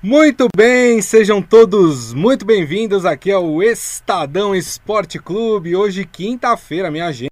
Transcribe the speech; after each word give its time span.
Muito 0.00 0.46
bem, 0.56 1.02
sejam 1.02 1.42
todos 1.42 2.14
muito 2.14 2.46
bem-vindos 2.46 3.04
aqui 3.04 3.32
ao 3.32 3.60
Estadão 3.60 4.54
Esporte 4.54 5.18
Clube. 5.18 5.74
Hoje, 5.74 6.04
quinta-feira, 6.04 6.88
minha 6.88 7.10
gente. 7.10 7.28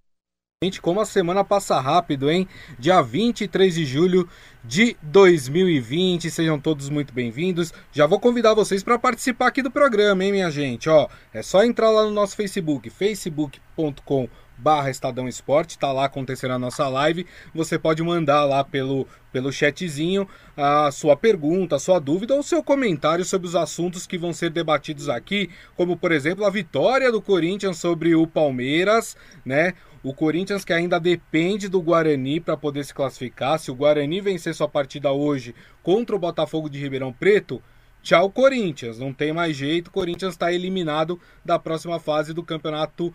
Como 0.83 1.01
a 1.01 1.05
semana 1.05 1.45
passa 1.45 1.79
rápido, 1.79 2.29
hein? 2.29 2.49
Dia 2.77 3.01
23 3.01 3.73
de 3.73 3.85
julho 3.85 4.29
de 4.65 4.97
2020. 5.01 6.29
Sejam 6.29 6.59
todos 6.59 6.89
muito 6.89 7.15
bem-vindos. 7.15 7.73
Já 7.93 8.05
vou 8.05 8.19
convidar 8.19 8.53
vocês 8.53 8.83
para 8.83 8.99
participar 8.99 9.47
aqui 9.47 9.63
do 9.63 9.71
programa, 9.71 10.25
hein, 10.25 10.33
minha 10.33 10.51
gente? 10.51 10.89
Ó, 10.89 11.07
é 11.33 11.43
só 11.43 11.63
entrar 11.63 11.91
lá 11.91 12.03
no 12.03 12.11
nosso 12.11 12.35
Facebook, 12.35 12.91
facebook.com 12.91 14.29
barra 14.57 14.91
Estadão 14.91 15.29
Esporte, 15.29 15.79
tá 15.79 15.93
lá 15.93 16.07
acontecendo 16.07 16.53
a 16.53 16.59
nossa 16.59 16.89
live. 16.89 17.27
Você 17.55 17.79
pode 17.79 18.03
mandar 18.03 18.45
lá 18.45 18.65
pelo, 18.65 19.07
pelo 19.33 19.53
chatzinho 19.53 20.29
a 20.57 20.91
sua 20.91 21.17
pergunta, 21.17 21.77
a 21.77 21.79
sua 21.79 21.99
dúvida 21.99 22.35
ou 22.35 22.43
seu 22.43 22.63
comentário 22.63 23.25
sobre 23.25 23.47
os 23.47 23.55
assuntos 23.55 24.07
que 24.07 24.19
vão 24.19 24.33
ser 24.33 24.51
debatidos 24.51 25.09
aqui, 25.09 25.51
como 25.77 25.97
por 25.97 26.13
exemplo 26.13 26.45
a 26.45 26.51
vitória 26.51 27.13
do 27.13 27.21
Corinthians 27.21 27.79
sobre 27.79 28.15
o 28.15 28.27
Palmeiras, 28.27 29.17
né? 29.45 29.75
O 30.03 30.15
Corinthians 30.15 30.65
que 30.65 30.73
ainda 30.73 31.01
depende 31.01 31.69
do 31.69 31.83
Guarani 31.83 32.39
para 32.39 32.57
poder 32.57 32.85
se 32.85 32.95
classificar. 32.95 33.59
Se 33.59 33.71
o 33.71 33.75
Guarani 33.75 34.21
vencer 34.21 34.55
sua 34.55 34.69
partida 34.69 35.11
hoje 35.11 35.55
contra 35.83 36.15
o 36.15 36.19
Botafogo 36.19 36.71
de 36.71 36.79
Ribeirão 36.79 37.13
Preto, 37.13 37.61
tchau 38.03 38.31
Corinthians, 38.31 39.01
não 39.01 39.13
tem 39.13 39.33
mais 39.33 39.57
jeito. 39.57 39.89
O 39.89 39.91
Corinthians 39.91 40.35
está 40.35 40.53
eliminado 40.53 41.21
da 41.45 41.59
próxima 41.59 41.99
fase 41.99 42.33
do 42.33 42.45
Campeonato 42.45 43.13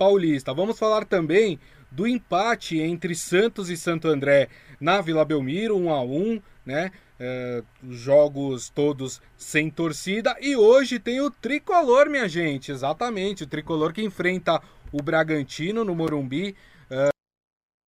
Paulista. 0.00 0.54
Vamos 0.54 0.78
falar 0.78 1.04
também 1.04 1.60
do 1.90 2.06
empate 2.06 2.78
entre 2.80 3.14
Santos 3.14 3.68
e 3.68 3.76
Santo 3.76 4.08
André 4.08 4.48
na 4.80 5.02
Vila 5.02 5.26
Belmiro, 5.26 5.76
1 5.76 5.92
a 5.92 6.02
1 6.02 6.42
né? 6.64 6.90
É, 7.18 7.62
jogos 7.86 8.70
todos 8.70 9.20
sem 9.36 9.68
torcida. 9.68 10.34
E 10.40 10.56
hoje 10.56 10.98
tem 10.98 11.20
o 11.20 11.30
tricolor, 11.30 12.08
minha 12.08 12.26
gente. 12.26 12.72
Exatamente, 12.72 13.44
o 13.44 13.46
tricolor 13.46 13.92
que 13.92 14.02
enfrenta 14.02 14.62
o 14.90 15.02
Bragantino 15.02 15.84
no 15.84 15.94
Morumbi. 15.94 16.56
É, 16.88 17.10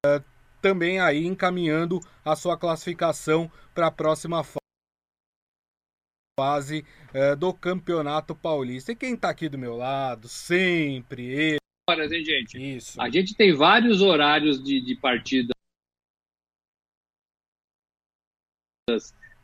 é, 0.04 0.22
também 0.60 1.00
aí 1.00 1.26
encaminhando 1.26 1.98
a 2.22 2.36
sua 2.36 2.58
classificação 2.58 3.50
para 3.74 3.86
a 3.86 3.90
próxima 3.90 4.44
fase 6.38 6.84
é, 7.14 7.34
do 7.34 7.54
Campeonato 7.54 8.34
Paulista. 8.34 8.92
E 8.92 8.96
quem 8.96 9.14
está 9.14 9.30
aqui 9.30 9.48
do 9.48 9.56
meu 9.56 9.78
lado, 9.78 10.28
sempre 10.28 11.24
ele 11.24 11.61
horas, 11.90 12.12
hein, 12.12 12.24
gente? 12.24 12.76
Isso. 12.76 13.00
A 13.00 13.08
gente 13.10 13.34
tem 13.34 13.52
vários 13.52 14.00
horários 14.00 14.62
de, 14.62 14.80
de 14.80 14.94
partida 14.94 15.52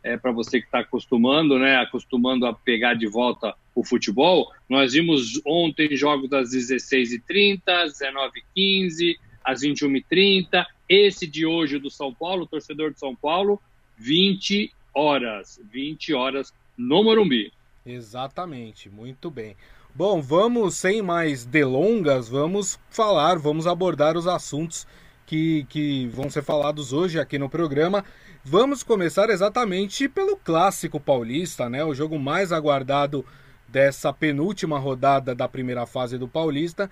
é, 0.03 0.17
para 0.17 0.31
você 0.31 0.61
que 0.61 0.67
está 0.67 0.81
acostumando, 0.81 1.59
né? 1.59 1.77
Acostumando 1.77 2.47
a 2.47 2.55
pegar 2.55 2.95
de 2.95 3.09
volta 3.09 3.55
o 3.75 3.85
futebol. 3.85 4.53
Nós 4.69 4.93
vimos 4.93 5.41
ontem 5.45 5.97
jogos 5.97 6.31
das 6.31 6.51
16h30, 6.51 7.63
19h15, 7.67 9.19
às 9.45 9.63
21h30. 9.63 10.65
Esse 10.89 11.27
de 11.27 11.45
hoje 11.45 11.79
do 11.79 11.91
São 11.91 12.15
Paulo, 12.15 12.47
torcedor 12.47 12.93
de 12.93 13.01
São 13.01 13.17
Paulo, 13.17 13.61
20 13.97 14.73
horas. 14.95 15.61
20 15.71 16.15
horas 16.15 16.55
no 16.77 17.03
Morumbi. 17.03 17.53
Exatamente, 17.85 18.89
muito 18.89 19.31
bem. 19.31 19.57
Bom, 19.99 20.23
vamos 20.23 20.77
sem 20.77 21.03
mais 21.03 21.45
delongas, 21.45 22.29
vamos 22.29 22.79
falar, 22.89 23.37
vamos 23.37 23.67
abordar 23.67 24.17
os 24.17 24.29
assuntos 24.29 24.87
que, 25.27 25.67
que 25.69 26.07
vão 26.07 26.31
ser 26.31 26.45
falados 26.45 26.93
hoje 26.93 27.19
aqui 27.19 27.37
no 27.37 27.51
programa. 27.51 28.05
Vamos 28.45 28.85
começar 28.85 29.29
exatamente 29.29 30.09
pelo 30.09 30.37
clássico 30.37 31.01
paulista, 31.01 31.69
né? 31.69 31.83
O 31.85 31.97
jogo 31.97 32.17
mais 32.17 32.53
aguardado 32.53 33.27
dessa 33.67 34.13
penúltima 34.13 34.79
rodada 34.79 35.35
da 35.35 35.49
primeira 35.49 35.85
fase 35.85 36.17
do 36.17 36.29
Paulista, 36.29 36.89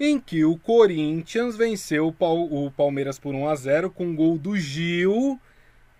em 0.00 0.18
que 0.18 0.42
o 0.42 0.56
Corinthians 0.56 1.58
venceu 1.58 2.08
o 2.18 2.70
Palmeiras 2.70 3.18
por 3.18 3.34
1 3.34 3.50
a 3.50 3.54
0 3.54 3.90
com 3.90 4.16
gol 4.16 4.38
do 4.38 4.56
Gil. 4.56 5.38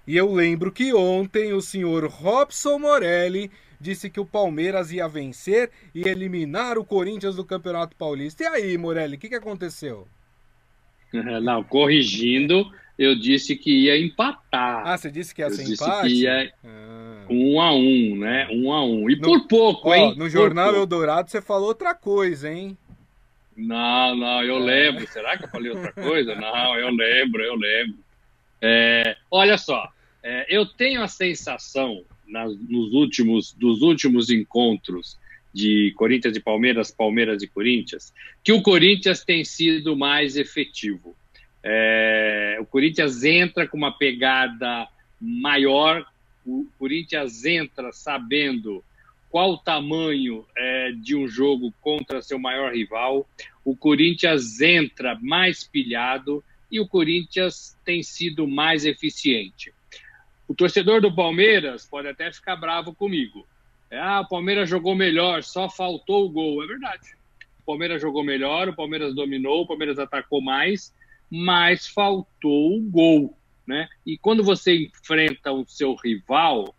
E 0.07 0.17
eu 0.17 0.33
lembro 0.33 0.73
que 0.73 0.95
ontem 0.95 1.53
o 1.53 1.61
senhor 1.61 2.07
Robson 2.07 2.79
Morelli 2.79 3.51
disse 3.81 4.11
que 4.11 4.21
o 4.21 4.27
Palmeiras 4.27 4.93
ia 4.93 5.09
vencer 5.09 5.71
e 5.95 6.07
eliminar 6.09 6.79
o 6.79 6.85
Corinthians 6.85 7.37
do 7.37 7.45
Campeonato 7.45 7.97
Paulista. 7.97 8.45
E 8.45 8.47
aí, 8.47 8.79
Morelli, 8.79 9.17
o 9.17 9.19
que, 9.19 9.29
que 9.29 9.35
aconteceu? 9.35 10.07
Não, 11.43 11.63
corrigindo, 11.63 12.71
eu 12.99 13.15
disse 13.15 13.57
que 13.57 13.85
ia 13.85 13.99
empatar. 13.99 14.87
Ah, 14.87 14.97
você 14.97 15.11
disse 15.11 15.35
que 15.35 15.43
ia 15.43 15.49
eu 15.49 15.51
ser 15.51 15.71
empate? 15.71 16.09
Que 16.09 16.23
ia 16.23 16.53
ah. 16.65 17.27
um 17.29 17.61
a 17.61 17.73
um, 17.73 18.17
né? 18.17 18.49
Um 18.51 18.73
a 18.73 18.85
um. 18.85 19.11
E 19.11 19.17
no, 19.17 19.23
por 19.23 19.47
pouco, 19.47 19.91
ó, 19.91 19.95
hein? 19.95 20.15
No 20.17 20.29
Jornal 20.29 20.67
pouco. 20.67 20.81
Eldorado 20.81 21.31
você 21.31 21.41
falou 21.41 21.69
outra 21.69 21.95
coisa, 21.95 22.51
hein? 22.51 22.77
Não, 23.57 24.15
não, 24.15 24.43
eu 24.43 24.57
é. 24.57 24.61
lembro. 24.61 25.07
Será 25.09 25.37
que 25.37 25.45
eu 25.45 25.49
falei 25.49 25.71
outra 25.71 25.93
coisa? 25.93 26.35
Não, 26.35 26.77
eu 26.77 26.91
lembro, 26.91 27.43
eu 27.43 27.55
lembro. 27.55 27.99
É, 28.61 29.17
olha 29.31 29.57
só, 29.59 29.91
é, 30.23 30.47
eu 30.49 30.67
tenho 30.67 31.03
a 31.03 31.09
sensação 31.09 32.03
nas, 32.27 32.57
nos 32.69 32.93
últimos, 32.93 33.53
dos 33.53 33.83
últimos 33.83 34.31
encontros 34.31 35.19
de 35.53 35.93
Corinthians 35.97 36.37
e 36.37 36.41
Palmeiras, 36.41 36.91
Palmeiras 36.91 37.43
e 37.43 37.47
Corinthians, 37.47 38.13
que 38.45 38.53
o 38.53 38.61
Corinthians 38.61 39.25
tem 39.25 39.45
sido 39.45 39.97
mais 39.97 40.37
efetivo. 40.37 41.17
É, 41.63 42.59
o 42.61 42.67
Corinthians 42.67 43.25
entra 43.25 43.67
com 43.67 43.77
uma 43.77 43.91
pegada 43.91 44.87
maior, 45.21 46.07
o 46.45 46.67
Corinthians 46.79 47.45
entra 47.45 47.91
sabendo 47.93 48.85
qual 49.31 49.53
o 49.53 49.59
tamanho 49.59 50.45
é, 50.57 50.93
de 50.93 51.17
um 51.17 51.27
jogo 51.27 51.73
contra 51.81 52.23
seu 52.23 52.39
maior 52.39 52.73
rival, 52.73 53.29
o 53.65 53.77
Corinthians 53.77 54.61
entra 54.61 55.19
mais 55.21 55.65
pilhado 55.65 56.45
e 56.71 56.79
o 56.79 56.87
Corinthians 56.87 57.77
tem 57.85 58.03
sido 58.03 58.47
mais 58.47 58.85
eficiente. 58.85 59.73
O 60.49 60.55
torcedor 60.55 61.01
do 61.01 61.15
Palmeiras 61.15 61.87
pode 61.87 62.09
até 62.09 62.33
ficar 62.33 62.57
bravo 62.57 62.95
comigo. 62.95 63.47
É, 63.91 63.99
ah, 63.99 64.21
o 64.21 64.29
Palmeiras 64.29 64.69
jogou 64.69 64.95
melhor, 64.95 65.43
só 65.43 65.69
faltou 65.69 66.27
o 66.27 66.31
gol. 66.31 66.63
É 66.63 66.67
verdade. 66.67 67.17
O 67.61 67.65
Palmeiras 67.67 68.01
jogou 68.01 68.23
melhor, 68.23 68.69
o 68.69 68.77
Palmeiras 68.77 69.15
dominou, 69.15 69.63
o 69.63 69.67
Palmeiras 69.67 69.99
atacou 69.99 70.41
mais, 70.41 70.95
mas 71.31 71.87
faltou 71.87 72.77
o 72.77 72.81
gol. 72.81 73.37
Né? 73.67 73.89
E 74.07 74.17
quando 74.17 74.45
você 74.45 74.77
enfrenta 74.85 75.53
o 75.53 75.67
seu 75.67 75.95
rival, 75.97 76.75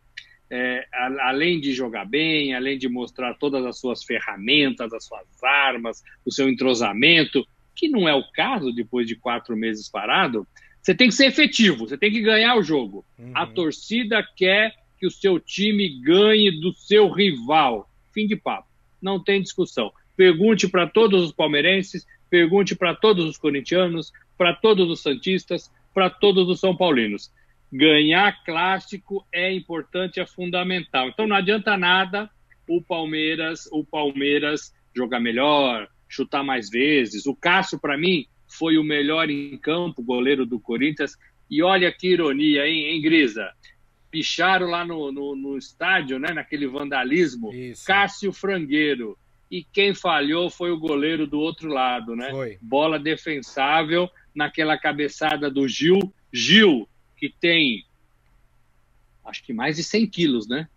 é, 0.50 0.86
além 1.20 1.60
de 1.60 1.74
jogar 1.74 2.06
bem, 2.06 2.56
além 2.56 2.78
de 2.78 2.88
mostrar 2.88 3.34
todas 3.34 3.66
as 3.66 3.78
suas 3.80 4.04
ferramentas, 4.04 4.94
as 4.94 5.06
suas 5.06 5.44
armas, 5.44 6.02
o 6.26 6.32
seu 6.32 6.48
entrosamento, 6.48 7.46
que 7.76 7.90
não 7.90 8.08
é 8.08 8.16
o 8.16 8.24
caso 8.32 8.72
depois 8.72 9.06
de 9.06 9.16
quatro 9.16 9.56
meses 9.56 9.90
parado, 9.90 10.48
você 10.88 10.96
tem 10.96 11.10
que 11.10 11.16
ser 11.16 11.26
efetivo, 11.26 11.86
você 11.86 11.98
tem 11.98 12.10
que 12.10 12.22
ganhar 12.22 12.56
o 12.56 12.64
jogo. 12.64 13.06
Uhum. 13.20 13.34
A 13.36 13.46
torcida 13.46 14.26
quer 14.38 14.74
que 14.98 15.06
o 15.06 15.12
seu 15.12 15.38
time 15.38 16.00
ganhe 16.00 16.50
do 16.62 16.72
seu 16.72 17.12
rival. 17.12 17.90
Fim 18.14 18.26
de 18.26 18.38
papo. 18.38 18.70
Não 19.02 19.22
tem 19.22 19.42
discussão. 19.42 19.92
Pergunte 20.16 20.66
para 20.70 20.88
todos 20.88 21.26
os 21.26 21.34
palmeirenses, 21.34 22.08
pergunte 22.30 22.74
para 22.74 22.96
todos 22.96 23.26
os 23.26 23.38
corintianos, 23.38 24.14
para 24.38 24.54
todos 24.54 24.90
os 24.90 25.02
santistas, 25.02 25.70
para 25.94 26.10
todos 26.10 26.48
os 26.48 26.62
são 26.62 26.74
paulinos. 26.74 27.34
Ganhar 27.70 28.42
clássico 28.46 29.28
é 29.34 29.52
importante, 29.52 30.22
é 30.22 30.26
fundamental. 30.26 31.10
Então 31.10 31.28
não 31.28 31.36
adianta 31.36 31.76
nada 31.76 32.30
o 32.66 32.82
Palmeiras, 32.82 33.68
o 33.74 33.84
Palmeiras 33.84 34.74
jogar 34.96 35.20
melhor, 35.20 35.90
chutar 36.08 36.46
mais 36.46 36.70
vezes. 36.70 37.26
O 37.26 37.36
Cássio 37.36 37.78
para 37.78 37.98
mim 37.98 38.26
foi 38.58 38.78
o 38.78 38.84
melhor 38.84 39.30
em 39.30 39.58
campo, 39.58 40.04
goleiro 40.04 40.46
do 40.46 40.60
Corinthians. 40.60 41.18
E 41.50 41.62
olha 41.62 41.92
que 41.92 42.10
ironia, 42.10 42.68
hein, 42.68 42.86
hein 42.86 43.02
Grisa? 43.02 43.52
Picharam 44.10 44.68
lá 44.70 44.86
no, 44.86 45.12
no, 45.12 45.36
no 45.36 45.58
estádio, 45.58 46.20
né, 46.20 46.34
naquele 46.34 46.68
vandalismo, 46.68 47.54
Isso. 47.54 47.86
Cássio 47.86 48.32
Frangueiro. 48.32 49.18
E 49.50 49.64
quem 49.64 49.94
falhou 49.94 50.50
foi 50.50 50.72
o 50.72 50.80
goleiro 50.80 51.26
do 51.26 51.40
outro 51.40 51.70
lado, 51.70 52.16
né? 52.16 52.32
Foi. 52.32 52.58
Bola 52.62 53.00
defensável 53.00 54.10
naquela 54.36 54.78
cabeçada 54.78 55.50
do 55.50 55.68
Gil. 55.68 56.14
Gil, 56.34 56.88
que 57.16 57.30
tem 57.30 57.86
acho 59.28 59.44
que 59.44 59.54
mais 59.54 59.76
de 59.76 59.84
100 59.84 60.08
quilos, 60.08 60.48
né? 60.48 60.68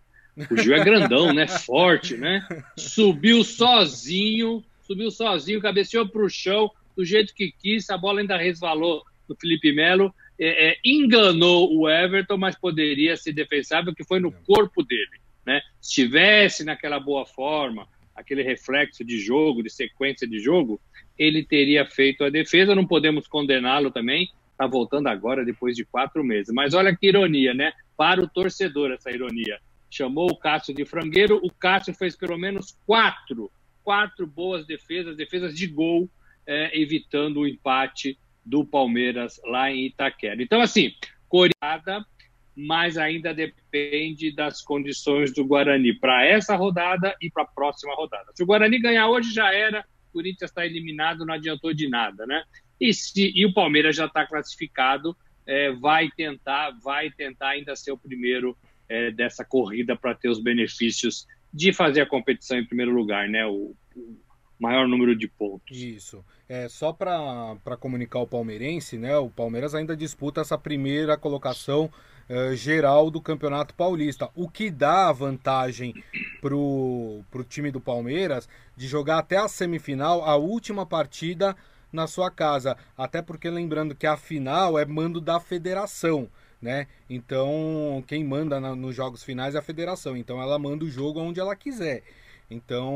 O 0.49 0.57
Gil 0.57 0.75
é 0.75 0.83
grandão, 0.83 1.33
né? 1.33 1.47
Forte, 1.65 2.17
né? 2.17 2.45
Subiu 2.77 3.43
sozinho, 3.43 4.63
subiu 4.81 5.09
sozinho, 5.09 5.61
cabeceou 5.61 6.07
para 6.07 6.23
o 6.23 6.29
chão, 6.29 6.69
do 6.95 7.05
jeito 7.05 7.33
que 7.33 7.51
quis, 7.51 7.89
a 7.89 7.97
bola 7.97 8.21
ainda 8.21 8.37
resvalou 8.37 9.03
do 9.27 9.35
Felipe 9.35 9.71
Melo, 9.71 10.13
é, 10.39 10.69
é, 10.69 10.77
enganou 10.83 11.71
o 11.77 11.89
Everton, 11.89 12.37
mas 12.37 12.57
poderia 12.57 13.15
ser 13.15 13.33
defensável, 13.33 13.93
que 13.93 14.03
foi 14.03 14.19
no 14.19 14.31
corpo 14.31 14.83
dele. 14.83 15.21
Né? 15.45 15.61
Se 15.79 15.89
estivesse 15.89 16.63
naquela 16.63 16.99
boa 16.99 17.25
forma, 17.25 17.87
aquele 18.15 18.43
reflexo 18.43 19.03
de 19.03 19.19
jogo, 19.19 19.63
de 19.63 19.69
sequência 19.69 20.27
de 20.27 20.39
jogo, 20.39 20.79
ele 21.17 21.43
teria 21.43 21.85
feito 21.85 22.23
a 22.23 22.29
defesa. 22.29 22.75
Não 22.75 22.85
podemos 22.85 23.27
condená-lo 23.27 23.91
também. 23.91 24.31
está 24.51 24.65
voltando 24.65 25.07
agora 25.07 25.45
depois 25.45 25.75
de 25.75 25.85
quatro 25.85 26.23
meses. 26.23 26.53
Mas 26.53 26.73
olha 26.73 26.95
que 26.95 27.07
ironia, 27.07 27.53
né? 27.53 27.73
Para 27.95 28.23
o 28.23 28.27
torcedor 28.27 28.91
essa 28.91 29.11
ironia. 29.11 29.59
Chamou 29.89 30.31
o 30.31 30.37
Cássio 30.37 30.73
de 30.73 30.85
frangueiro, 30.85 31.39
o 31.43 31.51
Cássio 31.51 31.93
fez 31.93 32.15
pelo 32.15 32.37
menos 32.37 32.77
quatro, 32.85 33.51
quatro 33.83 34.25
boas 34.25 34.65
defesas, 34.65 35.17
defesas 35.17 35.53
de 35.53 35.67
gol, 35.67 36.09
é, 36.45 36.79
evitando 36.79 37.41
o 37.41 37.47
empate 37.47 38.17
do 38.45 38.65
Palmeiras 38.65 39.39
lá 39.45 39.71
em 39.71 39.85
Itaquera. 39.85 40.41
Então, 40.41 40.61
assim, 40.61 40.93
coreada, 41.29 42.05
mas 42.55 42.97
ainda 42.97 43.33
depende 43.33 44.31
das 44.35 44.61
condições 44.61 45.33
do 45.33 45.45
Guarani 45.45 45.93
para 45.93 46.25
essa 46.25 46.55
rodada 46.55 47.15
e 47.21 47.29
para 47.29 47.43
a 47.43 47.47
próxima 47.47 47.95
rodada. 47.95 48.31
Se 48.35 48.43
o 48.43 48.45
Guarani 48.45 48.79
ganhar 48.79 49.07
hoje, 49.07 49.33
já 49.33 49.53
era, 49.53 49.85
o 50.09 50.13
Corinthians 50.13 50.51
está 50.51 50.65
eliminado, 50.65 51.25
não 51.25 51.33
adiantou 51.33 51.73
de 51.73 51.87
nada, 51.87 52.25
né? 52.25 52.43
E, 52.79 52.93
se, 52.93 53.31
e 53.35 53.45
o 53.45 53.53
Palmeiras 53.53 53.95
já 53.95 54.05
está 54.05 54.25
classificado, 54.25 55.15
é, 55.45 55.71
vai 55.71 56.09
tentar, 56.09 56.71
vai 56.83 57.09
tentar 57.11 57.49
ainda 57.49 57.75
ser 57.75 57.91
o 57.91 57.97
primeiro 57.97 58.57
é, 58.89 59.11
dessa 59.11 59.45
corrida 59.45 59.95
para 59.95 60.15
ter 60.15 60.29
os 60.29 60.41
benefícios 60.41 61.25
de 61.53 61.71
fazer 61.71 62.01
a 62.01 62.05
competição 62.05 62.57
em 62.57 62.65
primeiro 62.65 62.91
lugar, 62.91 63.29
né? 63.29 63.45
O, 63.45 63.75
maior 64.61 64.87
número 64.87 65.15
de 65.15 65.27
pontos. 65.27 65.75
Isso. 65.75 66.23
É, 66.47 66.69
só 66.69 66.93
para 66.93 67.77
comunicar 67.79 68.19
o 68.19 68.27
palmeirense, 68.27 68.97
né? 68.97 69.17
O 69.17 69.29
Palmeiras 69.29 69.73
ainda 69.73 69.97
disputa 69.97 70.41
essa 70.41 70.57
primeira 70.57 71.17
colocação 71.17 71.89
uh, 72.29 72.55
geral 72.55 73.09
do 73.09 73.19
Campeonato 73.19 73.73
Paulista, 73.73 74.29
o 74.35 74.47
que 74.47 74.69
dá 74.69 75.11
vantagem 75.11 75.95
pro, 76.39 77.23
pro 77.31 77.43
time 77.43 77.71
do 77.71 77.81
Palmeiras 77.81 78.47
de 78.77 78.87
jogar 78.87 79.17
até 79.17 79.37
a 79.37 79.47
semifinal, 79.47 80.23
a 80.23 80.35
última 80.35 80.85
partida 80.85 81.55
na 81.91 82.05
sua 82.05 82.29
casa. 82.29 82.77
Até 82.95 83.21
porque 83.21 83.49
lembrando 83.49 83.95
que 83.95 84.05
a 84.05 84.15
final 84.15 84.77
é 84.77 84.85
mando 84.85 85.19
da 85.19 85.39
federação. 85.39 86.29
Né? 86.61 86.85
Então, 87.09 88.03
quem 88.05 88.23
manda 88.23 88.59
na, 88.59 88.75
nos 88.75 88.95
jogos 88.95 89.23
finais 89.23 89.55
é 89.55 89.57
a 89.57 89.63
federação. 89.63 90.15
Então, 90.15 90.39
ela 90.39 90.59
manda 90.59 90.85
o 90.85 90.89
jogo 90.89 91.19
onde 91.19 91.39
ela 91.39 91.55
quiser. 91.55 92.03
Então, 92.51 92.95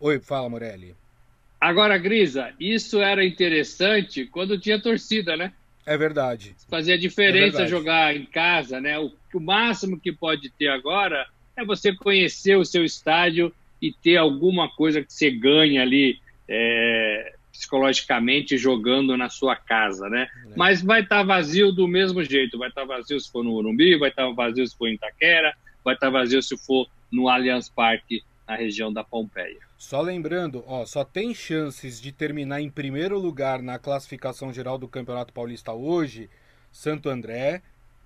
oi, 0.00 0.18
fala, 0.18 0.48
Morelli. 0.48 0.94
Agora, 1.60 1.98
Grisa, 1.98 2.52
isso 2.58 3.00
era 3.00 3.24
interessante 3.24 4.24
quando 4.24 4.58
tinha 4.58 4.80
torcida, 4.80 5.36
né? 5.36 5.52
É 5.84 5.96
verdade. 5.96 6.54
Fazia 6.68 6.96
diferença 6.96 7.62
é 7.62 7.66
jogar 7.66 8.16
em 8.16 8.24
casa, 8.24 8.80
né? 8.80 8.98
O, 8.98 9.12
o 9.34 9.40
máximo 9.40 10.00
que 10.00 10.12
pode 10.12 10.50
ter 10.50 10.68
agora 10.68 11.26
é 11.56 11.64
você 11.64 11.94
conhecer 11.94 12.56
o 12.56 12.64
seu 12.64 12.84
estádio 12.84 13.52
e 13.80 13.92
ter 13.92 14.16
alguma 14.16 14.68
coisa 14.68 15.02
que 15.02 15.12
você 15.12 15.30
ganha 15.30 15.82
ali 15.82 16.18
é, 16.48 17.34
psicologicamente 17.52 18.56
jogando 18.56 19.16
na 19.16 19.28
sua 19.28 19.56
casa, 19.56 20.08
né? 20.08 20.28
É. 20.46 20.56
Mas 20.56 20.82
vai 20.82 21.02
estar 21.02 21.18
tá 21.18 21.22
vazio 21.22 21.72
do 21.72 21.86
mesmo 21.86 22.22
jeito. 22.24 22.58
Vai 22.58 22.68
estar 22.68 22.82
tá 22.82 22.86
vazio 22.86 23.20
se 23.20 23.30
for 23.30 23.44
no 23.44 23.52
Urumbi, 23.52 23.98
vai 23.98 24.10
estar 24.10 24.26
tá 24.26 24.32
vazio 24.32 24.66
se 24.66 24.76
for 24.76 24.88
em 24.88 24.94
Itaquera, 24.94 25.54
vai 25.84 25.94
estar 25.94 26.06
tá 26.06 26.10
vazio 26.10 26.42
se 26.42 26.56
for 26.56 26.88
no 27.10 27.28
Allianz 27.28 27.68
Parque, 27.68 28.22
na 28.46 28.56
região 28.56 28.92
da 28.92 29.04
Pompeia. 29.04 29.69
Só 29.80 30.02
lembrando, 30.02 30.62
ó, 30.66 30.84
só 30.84 31.02
tem 31.02 31.34
chances 31.34 31.98
de 31.98 32.12
terminar 32.12 32.60
em 32.60 32.68
primeiro 32.68 33.18
lugar 33.18 33.62
na 33.62 33.78
classificação 33.78 34.52
geral 34.52 34.76
do 34.76 34.86
Campeonato 34.86 35.32
Paulista 35.32 35.72
hoje 35.72 36.28
Santo 36.70 37.08
André, 37.08 37.62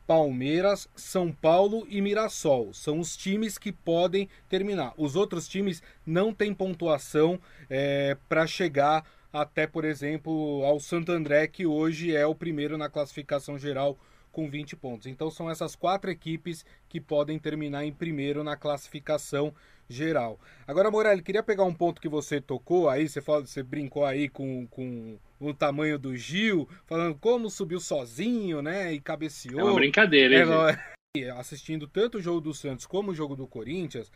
Palmeiras, 0.07 0.89
São 0.95 1.33
Paulo 1.33 1.85
e 1.91 2.01
Mirassol. 2.01 2.73
São 2.73 3.01
os 3.01 3.17
times 3.17 3.59
que 3.59 3.73
podem 3.73 4.29
terminar. 4.49 4.95
Os 4.97 5.17
outros 5.17 5.49
times 5.49 5.83
não 6.07 6.33
têm 6.33 6.55
pontuação 6.55 7.41
é, 7.69 8.17
para 8.29 8.47
chegar 8.47 9.05
até, 9.33 9.67
por 9.67 9.85
exemplo, 9.85 10.63
ao 10.65 10.79
Santo 10.79 11.11
André, 11.11 11.49
que 11.49 11.67
hoje 11.67 12.15
é 12.15 12.25
o 12.25 12.37
primeiro 12.37 12.79
na 12.79 12.89
classificação 12.89 13.59
geral 13.59 13.99
com 14.31 14.49
20 14.49 14.77
pontos. 14.77 15.09
Então 15.09 15.29
são 15.29 15.51
essas 15.51 15.75
quatro 15.75 16.09
equipes 16.09 16.65
que 16.89 17.01
podem 17.01 17.37
terminar 17.37 17.85
em 17.85 17.93
primeiro 17.93 18.45
na 18.45 18.57
classificação 18.57 19.53
geral. 19.89 20.39
Agora, 20.67 20.91
Morelli, 20.91 21.23
queria 21.23 21.43
pegar 21.43 21.65
um 21.65 21.75
ponto 21.75 22.01
que 22.01 22.09
você 22.09 22.41
tocou 22.41 22.89
aí, 22.89 23.09
você, 23.09 23.21
fala, 23.21 23.47
você 23.47 23.63
brincou 23.63 24.05
aí 24.05 24.29
com, 24.29 24.67
com 24.67 25.19
o 25.39 25.53
tamanho 25.53 25.99
do 25.99 26.17
Gil, 26.17 26.69
falando 26.87 27.17
como 27.17 27.51
subiu 27.51 27.81
sozinho, 27.81 28.63
né, 28.63 28.93
e 28.93 29.01
cabeceou. 29.01 29.61
É 29.61 29.65
uma 29.65 29.75
brincadeira, 29.75 30.37
hein, 30.37 30.79
é, 31.17 31.31
Assistindo 31.39 31.87
tanto 31.87 32.19
o 32.19 32.23
jogo 32.23 32.41
do 32.41 32.55
Santos 32.55 32.87
como 32.87 33.13
o 33.13 33.15
jogo 33.15 33.37
do 33.37 33.47
Corinthians, 33.47 34.11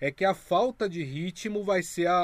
é 0.00 0.10
que 0.10 0.24
a 0.24 0.34
falta 0.34 0.88
de 0.88 1.02
ritmo 1.02 1.62
vai 1.62 1.82
ser 1.82 2.08
a, 2.08 2.18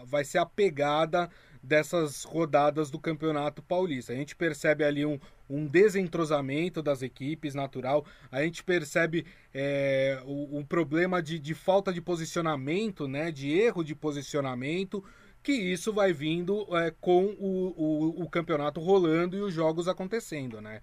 a 0.00 0.04
vai 0.04 0.24
ser 0.24 0.38
a 0.38 0.46
pegada 0.46 1.30
dessas 1.62 2.24
rodadas 2.24 2.90
do 2.90 2.98
Campeonato 2.98 3.62
Paulista. 3.62 4.12
A 4.12 4.16
gente 4.16 4.34
percebe 4.34 4.82
ali 4.84 5.06
um, 5.06 5.18
um 5.48 5.66
desentrosamento 5.66 6.82
das 6.82 7.02
equipes 7.02 7.54
natural, 7.54 8.04
a 8.30 8.42
gente 8.42 8.64
percebe 8.64 9.24
é, 9.54 10.20
o, 10.24 10.58
o, 10.58 10.64
problema 10.64 11.22
de, 11.22 11.38
de 11.38 11.54
falta 11.54 11.92
de 11.92 12.00
posicionamento, 12.00 13.06
né, 13.06 13.30
de 13.30 13.50
erro 13.50 13.84
de 13.84 13.94
posicionamento, 13.94 15.04
que 15.42 15.52
isso 15.52 15.92
vai 15.92 16.12
vindo 16.12 16.66
é, 16.76 16.92
com 17.00 17.26
o, 17.38 17.74
o, 17.76 18.22
o 18.22 18.30
campeonato 18.30 18.80
rolando 18.80 19.36
e 19.36 19.40
os 19.40 19.52
jogos 19.52 19.88
acontecendo, 19.88 20.60
né? 20.60 20.80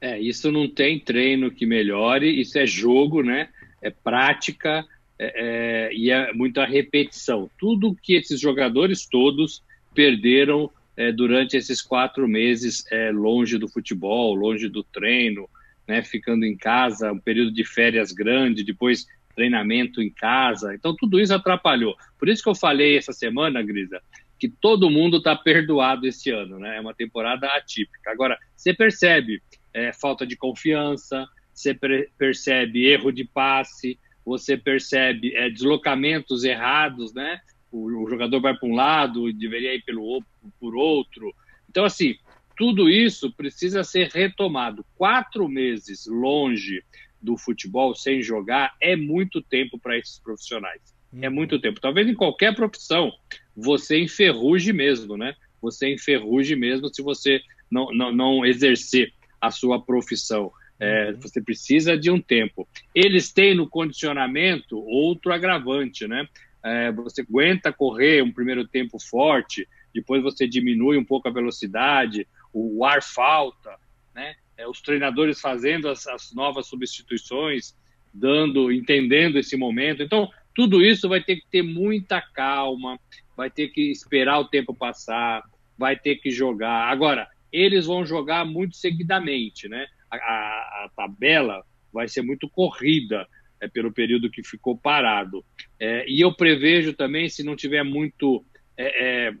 É, 0.00 0.18
isso 0.18 0.50
não 0.50 0.68
tem 0.68 0.98
treino 0.98 1.50
que 1.50 1.64
melhore, 1.64 2.40
isso 2.40 2.58
é 2.58 2.66
jogo, 2.66 3.22
né? 3.22 3.48
É 3.80 3.88
prática, 3.88 4.84
é, 5.22 5.32
é, 5.36 5.94
e 5.94 6.10
é 6.10 6.32
muita 6.32 6.64
repetição. 6.64 7.48
Tudo 7.58 7.94
que 7.94 8.14
esses 8.14 8.40
jogadores 8.40 9.06
todos 9.06 9.62
perderam 9.94 10.68
é, 10.96 11.12
durante 11.12 11.56
esses 11.56 11.80
quatro 11.80 12.26
meses 12.26 12.84
é, 12.90 13.12
longe 13.12 13.56
do 13.56 13.68
futebol, 13.68 14.34
longe 14.34 14.68
do 14.68 14.82
treino, 14.82 15.48
né, 15.86 16.02
ficando 16.02 16.44
em 16.44 16.56
casa, 16.56 17.12
um 17.12 17.18
período 17.18 17.52
de 17.52 17.64
férias 17.64 18.10
grande, 18.10 18.64
depois 18.64 19.06
treinamento 19.34 20.02
em 20.02 20.10
casa. 20.10 20.74
Então, 20.74 20.94
tudo 20.94 21.20
isso 21.20 21.32
atrapalhou. 21.32 21.96
Por 22.18 22.28
isso 22.28 22.42
que 22.42 22.48
eu 22.48 22.54
falei 22.54 22.96
essa 22.96 23.12
semana, 23.12 23.62
Grisa, 23.62 24.00
que 24.38 24.48
todo 24.48 24.90
mundo 24.90 25.18
está 25.18 25.36
perdoado 25.36 26.06
esse 26.06 26.30
ano, 26.30 26.58
né? 26.58 26.76
É 26.76 26.80
uma 26.80 26.92
temporada 26.92 27.46
atípica. 27.46 28.10
Agora, 28.10 28.36
você 28.56 28.74
percebe 28.74 29.40
é, 29.72 29.92
falta 29.92 30.26
de 30.26 30.36
confiança, 30.36 31.26
você 31.54 31.78
percebe 32.18 32.86
erro 32.86 33.12
de 33.12 33.24
passe, 33.24 33.98
você 34.24 34.56
percebe 34.56 35.34
é, 35.34 35.50
deslocamentos 35.50 36.44
errados, 36.44 37.12
né? 37.12 37.40
O, 37.70 38.04
o 38.04 38.08
jogador 38.08 38.40
vai 38.40 38.56
para 38.56 38.68
um 38.68 38.74
lado 38.74 39.28
e 39.28 39.32
deveria 39.32 39.74
ir 39.74 39.82
pelo 39.82 40.22
por 40.60 40.76
outro. 40.76 41.34
Então, 41.68 41.84
assim, 41.84 42.16
tudo 42.56 42.88
isso 42.88 43.32
precisa 43.32 43.82
ser 43.82 44.08
retomado. 44.08 44.84
Quatro 44.94 45.48
meses 45.48 46.06
longe 46.06 46.82
do 47.20 47.36
futebol 47.36 47.94
sem 47.94 48.22
jogar 48.22 48.74
é 48.80 48.96
muito 48.96 49.40
tempo 49.40 49.78
para 49.78 49.96
esses 49.96 50.18
profissionais. 50.18 50.80
É 51.20 51.28
uhum. 51.28 51.34
muito 51.34 51.60
tempo. 51.60 51.80
Talvez 51.80 52.08
em 52.08 52.14
qualquer 52.14 52.54
profissão 52.54 53.12
você 53.56 54.00
enferruje 54.00 54.72
mesmo, 54.72 55.16
né? 55.16 55.34
Você 55.60 55.92
enferruje 55.92 56.56
mesmo 56.56 56.92
se 56.92 57.02
você 57.02 57.40
não, 57.70 57.92
não, 57.92 58.12
não 58.12 58.46
exercer 58.46 59.12
a 59.40 59.50
sua 59.50 59.80
profissão. 59.80 60.52
É, 60.82 61.10
uhum. 61.10 61.20
você 61.20 61.40
precisa 61.40 61.96
de 61.96 62.10
um 62.10 62.20
tempo. 62.20 62.68
Eles 62.92 63.32
têm 63.32 63.54
no 63.54 63.68
condicionamento 63.68 64.76
outro 64.76 65.32
agravante, 65.32 66.08
né? 66.08 66.26
É, 66.64 66.90
você 66.90 67.22
aguenta 67.22 67.72
correr 67.72 68.20
um 68.20 68.32
primeiro 68.32 68.66
tempo 68.66 68.98
forte, 68.98 69.68
depois 69.94 70.24
você 70.24 70.46
diminui 70.46 70.96
um 70.96 71.04
pouco 71.04 71.28
a 71.28 71.32
velocidade, 71.32 72.26
o 72.52 72.84
ar 72.84 73.00
falta, 73.00 73.76
né? 74.12 74.34
É, 74.56 74.66
os 74.66 74.80
treinadores 74.80 75.40
fazendo 75.40 75.88
as, 75.88 76.04
as 76.08 76.32
novas 76.34 76.66
substituições, 76.66 77.76
dando, 78.12 78.72
entendendo 78.72 79.38
esse 79.38 79.56
momento. 79.56 80.02
Então, 80.02 80.28
tudo 80.52 80.82
isso 80.82 81.08
vai 81.08 81.22
ter 81.22 81.36
que 81.36 81.46
ter 81.48 81.62
muita 81.62 82.20
calma, 82.20 82.98
vai 83.36 83.48
ter 83.48 83.68
que 83.68 83.92
esperar 83.92 84.40
o 84.40 84.48
tempo 84.48 84.74
passar, 84.74 85.44
vai 85.78 85.96
ter 85.96 86.16
que 86.16 86.32
jogar. 86.32 86.90
Agora, 86.90 87.28
eles 87.52 87.86
vão 87.86 88.04
jogar 88.04 88.44
muito 88.44 88.76
seguidamente, 88.76 89.68
né? 89.68 89.86
A, 90.16 90.84
a 90.84 90.90
tabela 90.96 91.64
vai 91.92 92.08
ser 92.08 92.22
muito 92.22 92.48
corrida 92.48 93.26
é, 93.60 93.68
pelo 93.68 93.92
período 93.92 94.30
que 94.30 94.42
ficou 94.42 94.76
parado. 94.76 95.44
É, 95.78 96.04
e 96.08 96.20
eu 96.20 96.34
prevejo 96.34 96.92
também, 96.94 97.28
se 97.28 97.42
não 97.42 97.54
tiver 97.54 97.82
muito, 97.82 98.44
é, 98.76 99.28
é 99.28 99.34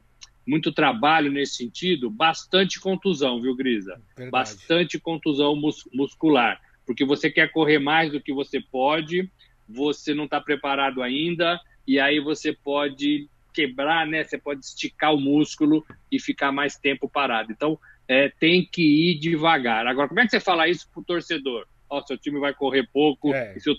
muito 0.46 0.72
trabalho 0.72 1.30
nesse 1.30 1.56
sentido, 1.56 2.10
bastante 2.10 2.80
contusão, 2.80 3.40
viu, 3.40 3.54
Grisa? 3.56 4.00
Verdade. 4.16 4.30
Bastante 4.30 4.98
contusão 4.98 5.56
mus 5.56 5.88
muscular. 5.92 6.60
Porque 6.84 7.04
você 7.04 7.30
quer 7.30 7.50
correr 7.50 7.78
mais 7.78 8.12
do 8.12 8.20
que 8.20 8.32
você 8.32 8.60
pode, 8.60 9.30
você 9.68 10.14
não 10.14 10.24
está 10.24 10.40
preparado 10.40 11.02
ainda, 11.02 11.60
e 11.86 11.98
aí 11.98 12.20
você 12.20 12.52
pode 12.52 13.28
quebrar, 13.52 14.06
né? 14.06 14.24
Você 14.24 14.38
pode 14.38 14.64
esticar 14.64 15.14
o 15.14 15.20
músculo 15.20 15.84
e 16.10 16.20
ficar 16.20 16.50
mais 16.50 16.76
tempo 16.76 17.08
parado. 17.08 17.52
Então, 17.52 17.78
é, 18.12 18.28
tem 18.38 18.64
que 18.70 18.82
ir 18.82 19.18
devagar. 19.18 19.86
Agora, 19.86 20.08
como 20.08 20.20
é 20.20 20.24
que 20.24 20.30
você 20.30 20.40
fala 20.40 20.68
isso 20.68 20.86
para 20.90 21.00
o 21.00 21.04
torcedor? 21.04 21.66
Ó, 21.88 21.98
oh, 21.98 22.06
seu 22.06 22.18
time 22.18 22.38
vai 22.38 22.52
correr 22.54 22.86
pouco 22.92 23.34
é. 23.34 23.54
e, 23.56 23.60
seu, 23.60 23.74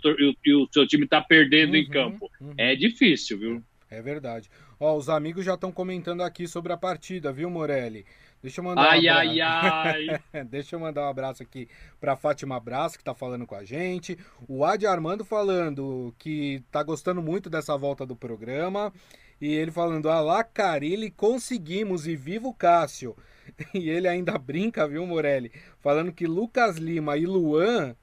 e, 0.46 0.54
o 0.54 0.68
seu 0.72 0.88
time 0.88 1.04
está 1.06 1.22
perdendo 1.22 1.72
uhum, 1.72 1.78
em 1.78 1.88
campo. 1.88 2.32
Uhum. 2.42 2.54
É 2.58 2.76
difícil, 2.76 3.38
viu? 3.38 3.64
É 3.90 4.02
verdade. 4.02 4.50
Ó, 4.80 4.96
os 4.96 5.08
amigos 5.08 5.46
já 5.46 5.54
estão 5.54 5.72
comentando 5.72 6.22
aqui 6.22 6.48
sobre 6.48 6.74
a 6.74 6.78
partida, 6.78 7.32
viu, 7.32 7.50
Morelli? 7.50 8.06
Deixa 8.42 8.60
eu 8.60 8.66
mandar 8.66 8.90
ai, 8.90 9.08
um 9.08 9.14
ai, 9.14 9.42
ai. 9.42 10.06
Deixa 10.50 10.76
eu 10.76 10.80
mandar 10.80 11.04
um 11.04 11.10
abraço 11.10 11.42
aqui 11.42 11.70
para 12.02 12.16
Fátima 12.16 12.60
Brás, 12.60 12.96
que 12.96 13.02
está 13.02 13.14
falando 13.14 13.48
com 13.48 13.56
a 13.56 13.64
gente. 13.64 14.18
O 14.50 14.66
Adi 14.66 14.86
Armando 14.86 15.24
falando 15.24 16.14
que 16.20 16.62
tá 16.72 16.84
gostando 16.84 17.22
muito 17.22 17.50
dessa 17.50 17.78
volta 17.78 18.06
do 18.06 18.16
programa. 18.16 18.92
E 19.40 19.48
ele 19.48 19.72
falando, 19.72 20.10
Alá 20.10 20.44
Carilli, 20.44 21.10
conseguimos 21.10 22.06
e 22.06 22.16
viva 22.16 22.48
o 22.48 22.54
Cássio. 22.54 23.16
E 23.74 23.90
ele 23.90 24.08
ainda 24.08 24.38
brinca, 24.38 24.88
viu, 24.88 25.06
Morelli? 25.06 25.52
Falando 25.80 26.12
que 26.12 26.26
Lucas 26.26 26.78
Lima 26.78 27.18
e 27.18 27.26
Luan 27.26 27.96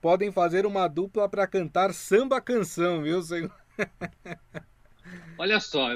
podem 0.00 0.30
fazer 0.30 0.66
uma 0.66 0.86
dupla 0.86 1.28
para 1.28 1.46
cantar 1.46 1.92
samba 1.92 2.40
canção, 2.40 3.02
viu, 3.02 3.22
senhor? 3.22 3.50
Olha 5.36 5.58
só, 5.60 5.88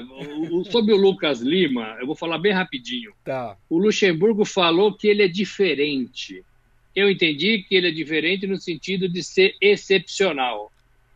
sobre 0.69 0.93
o 0.93 0.97
Lucas 0.97 1.39
Lima, 1.41 1.97
eu 1.99 2.05
vou 2.05 2.15
falar 2.15 2.37
bem 2.37 2.51
rapidinho. 2.51 3.13
Tá. 3.23 3.57
O 3.69 3.77
Luxemburgo 3.77 4.43
falou 4.45 4.93
que 4.93 5.07
ele 5.07 5.23
é 5.23 5.27
diferente. 5.27 6.43
Eu 6.95 7.09
entendi 7.09 7.63
que 7.67 7.75
ele 7.75 7.87
é 7.87 7.91
diferente 7.91 8.45
no 8.45 8.57
sentido 8.59 9.07
de 9.07 9.23
ser 9.23 9.55
excepcional. 9.61 10.71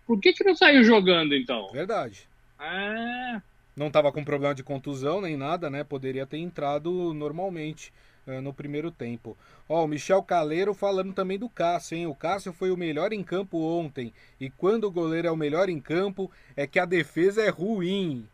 Por 0.07 0.19
que, 0.19 0.33
que 0.33 0.43
não 0.43 0.55
saiu 0.55 0.83
jogando 0.83 1.35
então? 1.35 1.69
Verdade. 1.71 2.27
É. 2.59 3.41
Não 3.75 3.87
estava 3.87 4.11
com 4.11 4.23
problema 4.23 4.53
de 4.53 4.63
contusão 4.63 5.21
nem 5.21 5.35
nada, 5.35 5.69
né? 5.69 5.83
Poderia 5.83 6.25
ter 6.25 6.37
entrado 6.37 7.13
normalmente 7.13 7.91
uh, 8.27 8.41
no 8.41 8.53
primeiro 8.53 8.91
tempo. 8.91 9.35
Ó, 9.67 9.83
o 9.83 9.87
Michel 9.87 10.21
Caleiro 10.21 10.73
falando 10.73 11.13
também 11.13 11.39
do 11.39 11.49
Cássio, 11.49 11.97
hein? 11.97 12.07
O 12.07 12.13
Cássio 12.13 12.53
foi 12.53 12.71
o 12.71 12.77
melhor 12.77 13.13
em 13.13 13.23
campo 13.23 13.57
ontem. 13.57 14.13
E 14.39 14.49
quando 14.49 14.83
o 14.85 14.91
goleiro 14.91 15.27
é 15.27 15.31
o 15.31 15.37
melhor 15.37 15.69
em 15.69 15.79
campo, 15.79 16.29
é 16.55 16.67
que 16.67 16.79
a 16.79 16.85
defesa 16.85 17.41
é 17.41 17.49
ruim. 17.49 18.27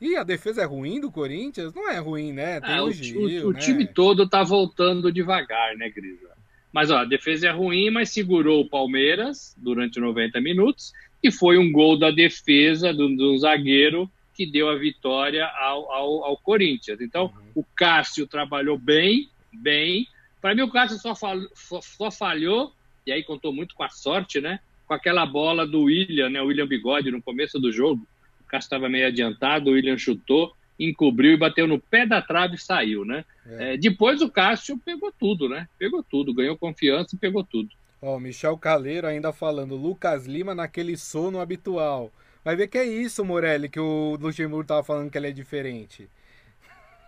E 0.00 0.16
a 0.16 0.22
defesa 0.22 0.62
é 0.62 0.64
ruim 0.64 1.00
do 1.00 1.10
Corinthians? 1.10 1.74
Não 1.74 1.90
é 1.90 1.98
ruim, 1.98 2.32
né? 2.32 2.60
Tem 2.60 2.74
ah, 2.74 2.84
o, 2.84 2.92
Gil, 2.92 3.46
o, 3.46 3.48
o 3.48 3.52
né? 3.52 3.60
time 3.60 3.86
todo 3.86 4.28
tá 4.28 4.42
voltando 4.42 5.12
devagar, 5.12 5.74
né, 5.76 5.88
Grisa? 5.90 6.36
Mas 6.72 6.90
ó, 6.90 6.98
a 6.98 7.04
defesa 7.04 7.48
é 7.48 7.50
ruim, 7.50 7.90
mas 7.90 8.10
segurou 8.10 8.60
o 8.60 8.68
Palmeiras 8.68 9.54
durante 9.56 9.98
90 9.98 10.40
minutos 10.40 10.92
e 11.22 11.30
foi 11.30 11.56
um 11.56 11.72
gol 11.72 11.98
da 11.98 12.10
defesa 12.10 12.92
do, 12.92 13.16
do 13.16 13.38
zagueiro 13.38 14.10
que 14.36 14.44
deu 14.44 14.68
a 14.68 14.76
vitória 14.76 15.46
ao, 15.46 15.90
ao, 15.90 16.24
ao 16.24 16.36
Corinthians. 16.36 17.00
Então, 17.00 17.24
uhum. 17.24 17.62
o 17.62 17.64
Cássio 17.74 18.26
trabalhou 18.26 18.76
bem, 18.76 19.30
bem. 19.50 20.06
Para 20.42 20.54
mim, 20.54 20.62
o 20.62 20.70
Cássio 20.70 20.98
só, 20.98 21.14
falhou, 21.14 21.48
só 21.54 22.10
falhou, 22.10 22.72
e 23.06 23.12
aí 23.12 23.24
contou 23.24 23.52
muito 23.52 23.74
com 23.74 23.82
a 23.82 23.88
sorte, 23.88 24.40
né? 24.40 24.60
Com 24.86 24.92
aquela 24.92 25.24
bola 25.24 25.66
do 25.66 25.84
William, 25.84 26.28
né? 26.28 26.42
O 26.42 26.46
William 26.46 26.66
Bigode, 26.66 27.10
no 27.10 27.22
começo 27.22 27.58
do 27.58 27.72
jogo. 27.72 28.06
O 28.42 28.44
Cássio 28.44 28.66
estava 28.66 28.88
meio 28.88 29.06
adiantado, 29.06 29.70
o 29.70 29.72
William 29.72 29.96
chutou, 29.96 30.54
encobriu 30.78 31.32
e 31.32 31.38
bateu 31.38 31.66
no 31.66 31.80
pé 31.80 32.04
da 32.04 32.20
trave 32.20 32.56
e 32.56 32.60
saiu, 32.60 33.04
né? 33.04 33.24
É. 33.46 33.74
É, 33.74 33.76
depois 33.78 34.20
o 34.20 34.30
Cássio 34.30 34.78
pegou 34.84 35.10
tudo, 35.18 35.48
né? 35.48 35.66
Pegou 35.78 36.02
tudo, 36.02 36.34
ganhou 36.34 36.58
confiança 36.58 37.16
e 37.16 37.18
pegou 37.18 37.42
tudo. 37.42 37.70
Ó, 38.02 38.18
Michel 38.18 38.58
Caleiro 38.58 39.06
ainda 39.06 39.32
falando, 39.32 39.74
Lucas 39.74 40.26
Lima 40.26 40.54
naquele 40.54 40.96
sono 40.96 41.40
habitual. 41.40 42.12
Vai 42.46 42.54
ver 42.54 42.68
que 42.68 42.78
é 42.78 42.84
isso, 42.84 43.24
Morelli, 43.24 43.68
que 43.68 43.80
o 43.80 44.16
Luxemburgo 44.20 44.68
tava 44.68 44.84
falando 44.84 45.10
que 45.10 45.18
ele 45.18 45.26
é 45.26 45.32
diferente. 45.32 46.08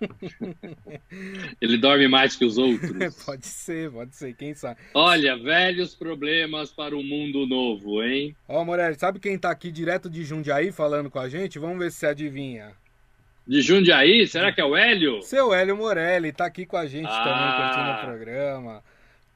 Ele 1.60 1.78
dorme 1.78 2.08
mais 2.08 2.34
que 2.34 2.44
os 2.44 2.58
outros. 2.58 2.90
pode 3.24 3.46
ser, 3.46 3.88
pode 3.88 4.16
ser, 4.16 4.34
quem 4.34 4.52
sabe. 4.52 4.80
Olha, 4.94 5.36
velhos 5.36 5.94
problemas 5.94 6.72
para 6.72 6.96
o 6.96 7.04
mundo 7.04 7.46
novo, 7.46 8.02
hein? 8.02 8.34
Ó, 8.48 8.64
Morelli, 8.64 8.96
sabe 8.98 9.20
quem 9.20 9.38
tá 9.38 9.50
aqui 9.50 9.70
direto 9.70 10.10
de 10.10 10.24
Jundiaí 10.24 10.72
falando 10.72 11.08
com 11.08 11.20
a 11.20 11.28
gente? 11.28 11.56
Vamos 11.56 11.78
ver 11.78 11.92
se 11.92 11.98
você 11.98 12.06
adivinha. 12.08 12.72
De 13.46 13.62
Jundiaí? 13.62 14.26
Será 14.26 14.52
que 14.52 14.60
é 14.60 14.64
o 14.64 14.76
Hélio? 14.76 15.22
Seu 15.22 15.54
Hélio 15.54 15.76
Morelli, 15.76 16.32
tá 16.32 16.46
aqui 16.46 16.66
com 16.66 16.76
a 16.76 16.86
gente 16.86 17.08
ah. 17.08 17.22
também, 17.22 17.54
curtindo 17.56 17.92
o 17.92 18.04
programa. 18.04 18.82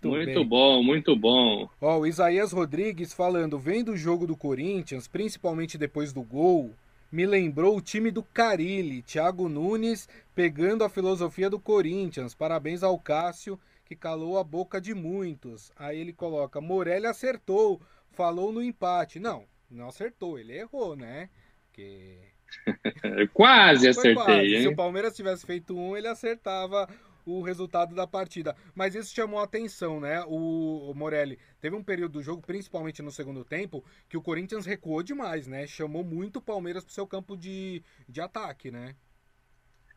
Muito, 0.08 0.26
muito 0.26 0.44
bom, 0.44 0.82
muito 0.82 1.16
bom. 1.16 1.68
Ó, 1.80 1.98
o 1.98 2.06
Isaías 2.06 2.52
Rodrigues 2.52 3.12
falando, 3.12 3.58
vendo 3.58 3.92
o 3.92 3.96
jogo 3.96 4.26
do 4.26 4.36
Corinthians, 4.36 5.06
principalmente 5.06 5.78
depois 5.78 6.12
do 6.12 6.22
gol, 6.22 6.74
me 7.12 7.26
lembrou 7.26 7.76
o 7.76 7.82
time 7.82 8.10
do 8.10 8.22
Carilli, 8.22 9.02
Thiago 9.02 9.48
Nunes, 9.48 10.08
pegando 10.34 10.82
a 10.82 10.88
filosofia 10.88 11.50
do 11.50 11.60
Corinthians. 11.60 12.34
Parabéns 12.34 12.82
ao 12.82 12.98
Cássio, 12.98 13.60
que 13.84 13.94
calou 13.94 14.38
a 14.38 14.44
boca 14.44 14.80
de 14.80 14.94
muitos. 14.94 15.70
Aí 15.76 15.98
ele 15.98 16.14
coloca, 16.14 16.60
Morelli 16.60 17.06
acertou, 17.06 17.80
falou 18.12 18.50
no 18.50 18.62
empate. 18.62 19.20
Não, 19.20 19.44
não 19.70 19.88
acertou, 19.88 20.38
ele 20.38 20.56
errou, 20.56 20.96
né? 20.96 21.28
Que... 21.70 22.18
quase 23.34 23.88
acertei, 23.88 24.14
quase. 24.14 24.62
Se 24.62 24.68
o 24.68 24.76
Palmeiras 24.76 25.14
tivesse 25.14 25.44
feito 25.44 25.76
um, 25.76 25.94
ele 25.96 26.08
acertava 26.08 26.88
o 27.24 27.42
resultado 27.42 27.94
da 27.94 28.06
partida. 28.06 28.54
Mas 28.74 28.94
isso 28.94 29.14
chamou 29.14 29.40
a 29.40 29.44
atenção, 29.44 30.00
né? 30.00 30.22
O, 30.26 30.90
o 30.90 30.94
Morelli 30.94 31.38
teve 31.60 31.76
um 31.76 31.82
período 31.82 32.12
do 32.12 32.22
jogo, 32.22 32.42
principalmente 32.46 33.02
no 33.02 33.10
segundo 33.10 33.44
tempo, 33.44 33.84
que 34.08 34.16
o 34.16 34.22
Corinthians 34.22 34.66
recuou 34.66 35.02
demais, 35.02 35.46
né? 35.46 35.66
Chamou 35.66 36.04
muito 36.04 36.36
o 36.36 36.42
Palmeiras 36.42 36.84
pro 36.84 36.92
seu 36.92 37.06
campo 37.06 37.36
de, 37.36 37.82
de 38.08 38.20
ataque, 38.20 38.70
né? 38.70 38.94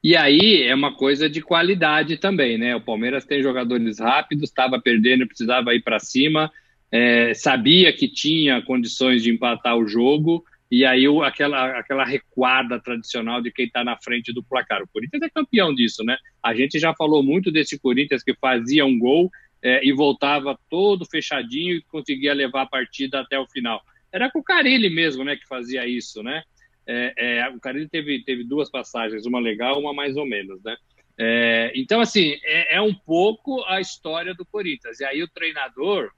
E 0.03 0.15
aí 0.15 0.62
é 0.62 0.75
uma 0.75 0.96
coisa 0.96 1.27
de 1.27 1.41
qualidade 1.41 2.17
também, 2.17 2.58
né? 2.58 2.75
O 2.75 2.82
Palmeiras 2.82 3.25
tem 3.25 3.41
jogadores 3.41 4.00
rápidos, 4.00 4.50
estava 4.50 4.79
perdendo, 4.79 5.25
precisava 5.25 5.74
ir 5.74 5.82
para 5.82 5.98
cima, 6.00 6.51
é, 6.91 7.34
sabia 7.34 7.91
que 7.91 8.08
tinha 8.08 8.62
condições 8.62 9.24
de 9.24 9.32
empatar 9.32 9.75
o 9.75 9.88
jogo 9.88 10.46
e 10.72 10.86
aí 10.86 11.05
aquela, 11.24 11.77
aquela 11.77 12.03
recuada 12.03 12.79
tradicional 12.79 13.41
de 13.41 13.51
quem 13.51 13.65
está 13.65 13.84
na 13.84 13.98
frente 13.98 14.34
do 14.34 14.43
placar. 14.43 14.81
O 14.81 14.88
Corinthians 14.88 15.22
é 15.22 15.29
campeão 15.29 15.74
disso, 15.74 16.03
né? 16.03 16.17
A 16.41 16.55
gente 16.55 16.79
já 16.79 16.93
falou 16.93 17.22
muito 17.22 17.51
desse 17.51 17.79
Corinthians 17.79 18.24
que 18.24 18.36
fazia 18.36 18.86
um 18.86 18.98
gol 18.98 19.29
é, 19.62 19.86
e 19.86 19.93
voltava 19.93 20.57
todo 20.69 21.05
fechadinho 21.05 21.75
e 21.75 21.84
conseguia 21.84 22.34
levar 22.34 22.63
a 22.63 22.67
partida 22.67 23.19
até 23.19 23.39
o 23.39 23.48
final. 23.48 23.81
Era 24.12 24.31
com 24.31 24.39
o 24.39 24.43
Carilli 24.43 24.89
mesmo, 24.89 25.24
né, 25.24 25.36
que 25.36 25.48
fazia 25.48 25.86
isso, 25.88 26.24
né? 26.24 26.43
É, 26.88 27.39
é, 27.39 27.50
o 27.50 27.60
Carilli 27.60 27.89
teve, 27.89 28.24
teve 28.24 28.43
duas 28.43 28.69
passagens, 28.69 29.25
uma 29.25 29.39
legal, 29.39 29.79
uma 29.79 29.93
mais 29.93 30.15
ou 30.15 30.25
menos, 30.25 30.62
né? 30.63 30.75
É, 31.17 31.72
então, 31.75 32.01
assim, 32.01 32.38
é, 32.43 32.75
é 32.75 32.81
um 32.81 32.93
pouco 32.93 33.63
a 33.65 33.79
história 33.79 34.34
do 34.34 34.45
Corinthians. 34.45 35.00
E 35.00 35.05
aí 35.05 35.24
o 35.24 35.27
treinador, 35.27 36.12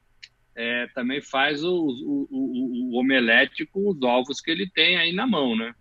é, 0.57 0.87
também 0.87 1.21
faz 1.21 1.63
o, 1.63 1.71
o, 1.71 2.27
o, 2.31 2.95
o, 2.95 2.99
omelete 2.99 3.63
com 3.63 3.87
os 3.87 4.01
ovos 4.01 4.41
que 4.41 4.49
ele 4.49 4.67
tem 4.67 4.97
aí 4.97 5.13
na 5.13 5.27
mão, 5.27 5.55
né? 5.55 5.75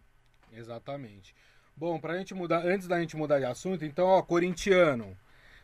Exatamente. 0.52 1.35
Bom, 1.75 1.99
pra 1.99 2.18
gente 2.18 2.35
mudar, 2.35 2.62
antes 2.62 2.87
da 2.87 3.00
gente 3.00 3.16
mudar 3.16 3.38
de 3.38 3.47
assunto, 3.47 3.87
então, 3.87 4.06
ó, 4.06 4.21
corintiano, 4.21 5.16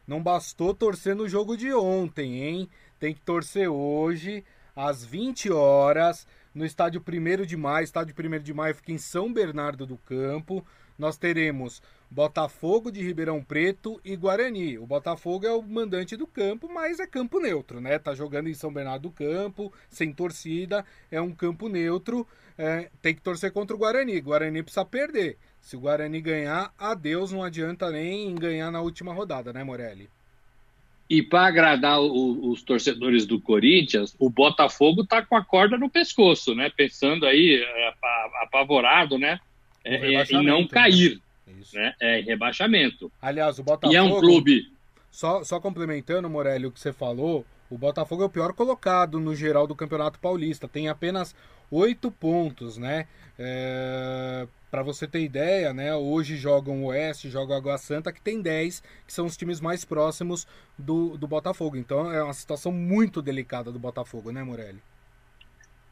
não 0.06 0.22
bastou 0.22 0.72
torcer 0.74 1.14
no 1.14 1.28
jogo 1.28 1.58
de 1.58 1.74
ontem, 1.74 2.42
hein? 2.42 2.68
Tem 2.98 3.12
que 3.12 3.20
torcer 3.20 3.68
hoje, 3.68 4.42
às 4.74 5.04
20 5.04 5.52
horas, 5.52 6.26
no 6.54 6.64
estádio 6.64 7.02
1 7.06 7.44
de 7.44 7.56
maio. 7.56 7.84
Estádio 7.84 8.14
1 8.18 8.42
de 8.42 8.54
maio 8.54 8.74
fica 8.74 8.92
em 8.92 8.98
São 8.98 9.30
Bernardo 9.30 9.86
do 9.86 9.98
Campo. 9.98 10.66
Nós 11.02 11.16
teremos 11.16 11.82
Botafogo 12.08 12.92
de 12.92 13.02
Ribeirão 13.02 13.42
Preto 13.42 14.00
e 14.04 14.14
Guarani. 14.14 14.78
O 14.78 14.86
Botafogo 14.86 15.44
é 15.44 15.50
o 15.50 15.60
mandante 15.60 16.16
do 16.16 16.28
campo, 16.28 16.70
mas 16.72 17.00
é 17.00 17.08
campo 17.08 17.40
neutro, 17.40 17.80
né? 17.80 17.98
Tá 17.98 18.14
jogando 18.14 18.48
em 18.48 18.54
São 18.54 18.72
Bernardo 18.72 19.08
do 19.08 19.10
Campo, 19.10 19.72
sem 19.90 20.12
torcida, 20.12 20.86
é 21.10 21.20
um 21.20 21.32
campo 21.32 21.68
neutro. 21.68 22.24
É, 22.56 22.88
tem 23.02 23.16
que 23.16 23.20
torcer 23.20 23.50
contra 23.50 23.74
o 23.74 23.78
Guarani. 23.80 24.20
Guarani 24.20 24.62
precisa 24.62 24.84
perder. 24.84 25.38
Se 25.60 25.74
o 25.74 25.80
Guarani 25.80 26.20
ganhar, 26.20 26.72
adeus, 26.78 27.32
não 27.32 27.42
adianta 27.42 27.90
nem 27.90 28.32
ganhar 28.36 28.70
na 28.70 28.80
última 28.80 29.12
rodada, 29.12 29.52
né, 29.52 29.64
Morelli? 29.64 30.08
E 31.10 31.20
para 31.20 31.48
agradar 31.48 32.00
o, 32.00 32.48
os 32.48 32.62
torcedores 32.62 33.26
do 33.26 33.40
Corinthians, 33.40 34.14
o 34.20 34.30
Botafogo 34.30 35.04
tá 35.04 35.20
com 35.20 35.34
a 35.34 35.44
corda 35.44 35.76
no 35.76 35.90
pescoço, 35.90 36.54
né? 36.54 36.70
Pensando 36.70 37.26
aí, 37.26 37.60
é, 37.60 37.94
apavorado, 38.44 39.18
né? 39.18 39.40
É, 39.84 40.14
é, 40.14 40.22
em 40.24 40.44
não 40.44 40.62
né? 40.62 40.68
cair. 40.70 41.20
Isso. 41.60 41.76
Né? 41.76 41.94
É 42.00 42.20
rebaixamento. 42.20 43.10
Aliás, 43.20 43.58
o 43.58 43.62
Botafogo. 43.62 43.92
E 43.92 43.96
é 43.96 44.02
um 44.02 44.18
clube. 44.18 44.72
Só, 45.10 45.44
só 45.44 45.60
complementando, 45.60 46.28
Morelli, 46.28 46.66
o 46.66 46.72
que 46.72 46.80
você 46.80 46.92
falou, 46.92 47.44
o 47.70 47.76
Botafogo 47.76 48.22
é 48.22 48.26
o 48.26 48.30
pior 48.30 48.52
colocado 48.52 49.20
no 49.20 49.34
geral 49.34 49.66
do 49.66 49.74
Campeonato 49.74 50.18
Paulista. 50.18 50.66
Tem 50.66 50.88
apenas 50.88 51.34
oito 51.70 52.10
pontos, 52.10 52.76
né? 52.76 53.06
É... 53.38 54.46
Para 54.70 54.82
você 54.82 55.06
ter 55.06 55.20
ideia, 55.20 55.74
né? 55.74 55.94
Hoje 55.94 56.36
jogam 56.36 56.82
o 56.82 56.86
Oeste, 56.86 57.28
jogam 57.28 57.56
Água 57.56 57.76
Santa, 57.76 58.10
que 58.10 58.22
tem 58.22 58.40
10, 58.40 58.82
que 59.06 59.12
são 59.12 59.26
os 59.26 59.36
times 59.36 59.60
mais 59.60 59.84
próximos 59.84 60.46
do, 60.78 61.18
do 61.18 61.28
Botafogo. 61.28 61.76
Então 61.76 62.10
é 62.10 62.22
uma 62.22 62.32
situação 62.32 62.72
muito 62.72 63.20
delicada 63.20 63.70
do 63.70 63.78
Botafogo, 63.78 64.32
né, 64.32 64.42
Morelli? 64.42 64.80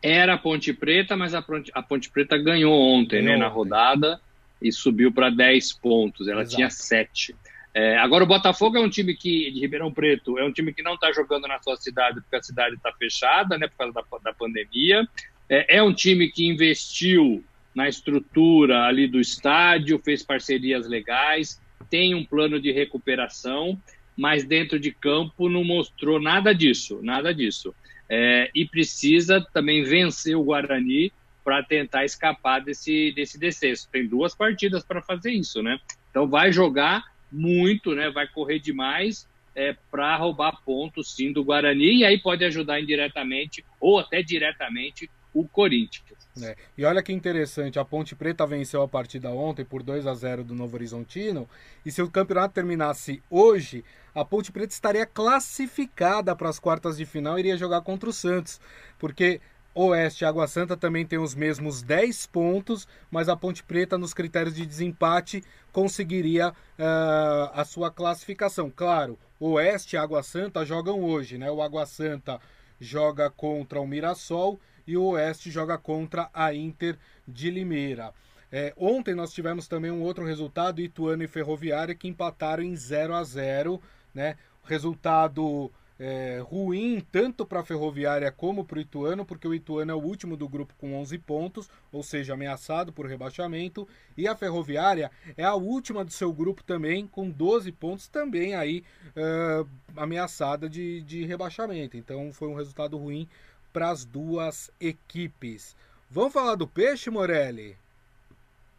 Era 0.03 0.35
a 0.35 0.39
Ponte 0.39 0.73
Preta, 0.73 1.17
mas 1.17 1.35
a 1.35 1.43
Ponte, 1.43 1.71
a 1.75 1.83
Ponte 1.83 2.11
Preta 2.11 2.39
ganhou 2.39 2.73
ontem, 2.73 3.23
ganhou 3.23 3.39
né, 3.39 3.45
na 3.45 3.49
rodada 3.49 4.21
e 4.61 4.73
subiu 4.73 5.13
para 5.13 5.31
10 5.31 5.73
pontos. 5.75 6.29
Ela 6.29 6.43
Exato. 6.43 6.57
tinha 6.57 6.71
7. 6.71 7.35
É, 7.73 7.97
agora 7.99 8.25
o 8.25 8.27
Botafogo 8.27 8.77
é 8.77 8.81
um 8.81 8.91
time 8.91 9.15
que 9.15 9.51
de 9.51 9.61
Ribeirão 9.61 9.93
Preto 9.93 10.37
é 10.39 10.45
um 10.45 10.53
time 10.53 10.73
que 10.73 10.83
não 10.83 10.95
está 10.95 11.13
jogando 11.13 11.47
na 11.47 11.63
sua 11.63 11.77
cidade 11.77 12.21
porque 12.21 12.37
a 12.37 12.43
cidade 12.43 12.75
está 12.75 12.93
fechada, 12.93 13.57
né, 13.57 13.69
por 13.69 13.77
causa 13.77 13.93
da, 13.93 14.03
da 14.25 14.33
pandemia. 14.33 15.07
É, 15.49 15.77
é, 15.77 15.83
um 15.83 15.93
time 15.93 16.29
que 16.31 16.47
investiu 16.47 17.45
na 17.75 17.89
estrutura 17.89 18.85
ali 18.85 19.07
do 19.07 19.21
estádio, 19.21 20.01
fez 20.01 20.23
parcerias 20.23 20.89
legais, 20.89 21.61
tem 21.89 22.15
um 22.15 22.25
plano 22.25 22.61
de 22.61 22.73
recuperação, 22.73 23.79
mas 24.17 24.45
dentro 24.45 24.79
de 24.79 24.93
campo 24.93 25.49
não 25.49 25.65
mostrou 25.65 26.21
nada 26.21 26.53
disso, 26.53 27.01
nada 27.03 27.33
disso. 27.33 27.75
É, 28.13 28.51
e 28.53 28.67
precisa 28.67 29.41
também 29.53 29.85
vencer 29.85 30.37
o 30.37 30.43
Guarani 30.43 31.13
para 31.45 31.63
tentar 31.63 32.05
escapar 32.05 32.61
desse, 32.61 33.13
desse 33.13 33.39
descenso. 33.39 33.89
Tem 33.91 34.07
duas 34.07 34.35
partidas 34.35 34.85
para 34.85 35.01
fazer 35.01 35.31
isso, 35.31 35.63
né? 35.63 35.79
Então 36.11 36.29
vai 36.29 36.53
jogar 36.53 37.05
muito, 37.31 37.95
né? 37.95 38.11
Vai 38.11 38.27
correr 38.27 38.59
demais 38.59 39.29
é, 39.55 39.77
para 39.91 40.17
roubar 40.17 40.61
pontos, 40.65 41.15
sim, 41.15 41.33
do 41.33 41.45
Guarani, 41.45 41.99
e 41.99 42.05
aí 42.05 42.19
pode 42.19 42.45
ajudar 42.45 42.81
indiretamente 42.81 43.65
ou 43.81 43.99
até 43.99 44.23
diretamente 44.23 45.09
o 45.33 45.47
Corinthians. 45.47 46.19
É. 46.43 46.57
E 46.77 46.85
olha 46.85 47.03
que 47.03 47.13
interessante, 47.13 47.79
a 47.79 47.85
Ponte 47.85 48.15
Preta 48.15 48.47
venceu 48.47 48.83
a 48.83 48.89
partida 48.89 49.31
ontem 49.31 49.65
por 49.65 49.83
2 49.83 50.07
a 50.07 50.15
0 50.15 50.45
do 50.45 50.55
Novo 50.55 50.77
Horizontino, 50.77 51.49
e 51.85 51.91
se 51.91 52.03
o 52.03 52.11
campeonato 52.11 52.55
terminasse 52.55 53.23
hoje, 53.31 53.85
a 54.15 54.25
Ponte 54.25 54.51
Preta 54.51 54.73
estaria 54.73 55.07
classificada 55.07 56.35
para 56.35 56.49
as 56.49 56.59
quartas 56.59 56.97
de 56.97 57.05
final 57.05 57.37
e 57.37 57.41
iria 57.41 57.57
jogar 57.57 57.81
contra 57.83 58.09
o 58.09 58.13
Santos, 58.13 58.61
porque 58.99 59.41
Oeste 59.75 60.25
e 60.25 60.27
Água 60.27 60.49
Santa 60.49 60.77
também 60.77 61.07
tem 61.07 61.19
os 61.19 61.35
mesmos 61.35 61.81
10 61.81 62.27
pontos, 62.27 62.89
mas 63.11 63.29
a 63.29 63.37
Ponte 63.37 63.63
Preta, 63.63 63.97
nos 63.97 64.13
critérios 64.13 64.55
de 64.55 64.67
desempate, 64.67 65.45
conseguiria 65.73 66.51
uh, 66.51 67.51
a 67.53 67.65
sua 67.65 67.91
classificação. 67.91 68.71
Claro, 68.75 69.19
Oeste 69.39 69.95
e 69.95 69.99
Água 69.99 70.23
Santa 70.23 70.65
jogam 70.65 71.03
hoje, 71.05 71.39
né? 71.39 71.51
O 71.51 71.63
Água 71.63 71.87
Santa 71.87 72.41
joga 72.81 73.31
contra 73.31 73.81
o 73.81 73.87
Mirassol 73.87 74.59
e 74.87 74.97
o 74.97 75.05
Oeste 75.11 75.51
joga 75.51 75.79
contra 75.79 76.29
a 76.35 76.53
Inter 76.53 76.99
de 77.27 77.49
Limeira. 77.51 78.13
É, 78.53 78.75
ontem 78.77 79.15
nós 79.15 79.33
tivemos 79.33 79.69
também 79.69 79.93
um 79.93 80.03
outro 80.03 80.25
resultado, 80.25 80.81
Ituano 80.81 81.23
e 81.23 81.29
Ferroviária, 81.29 81.95
que 81.95 82.09
empataram 82.09 82.65
em 82.65 82.75
0 82.75 83.15
a 83.15 83.23
0 83.23 83.81
né? 84.15 84.37
Resultado 84.65 85.71
é, 86.01 86.43
ruim 86.43 87.05
tanto 87.13 87.45
para 87.45 87.61
a 87.61 87.65
Ferroviária 87.65 88.33
como 88.33 88.65
para 88.65 88.79
o 88.79 88.81
Ituano, 88.81 89.25
porque 89.25 89.47
o 89.47 89.55
Ituano 89.55 89.93
é 89.93 89.95
o 89.95 90.03
último 90.03 90.35
do 90.35 90.49
grupo 90.49 90.75
com 90.79 90.95
11 90.95 91.19
pontos, 91.19 91.69
ou 91.93 92.03
seja, 92.03 92.33
ameaçado 92.33 92.91
por 92.91 93.07
rebaixamento, 93.07 93.87
e 94.17 94.27
a 94.27 94.35
Ferroviária 94.35 95.11
é 95.37 95.45
a 95.45 95.55
última 95.55 96.03
do 96.03 96.11
seu 96.11 96.33
grupo 96.33 96.65
também 96.65 97.07
com 97.07 97.29
12 97.29 97.71
pontos, 97.73 98.09
também 98.09 98.55
aí 98.55 98.83
é, 99.15 99.65
ameaçada 99.95 100.71
de, 100.71 101.03
de 101.03 101.27
rebaixamento. 101.27 101.99
Então 101.99 102.33
foi 102.33 102.49
um 102.49 102.55
resultado 102.55 102.97
ruim 102.97 103.29
para 103.71 103.91
as 103.91 104.05
duas 104.05 104.71
equipes. 104.81 105.77
Vamos 106.11 106.33
falar 106.33 106.55
do 106.55 106.67
peixe, 106.67 107.11
Morelli? 107.11 107.77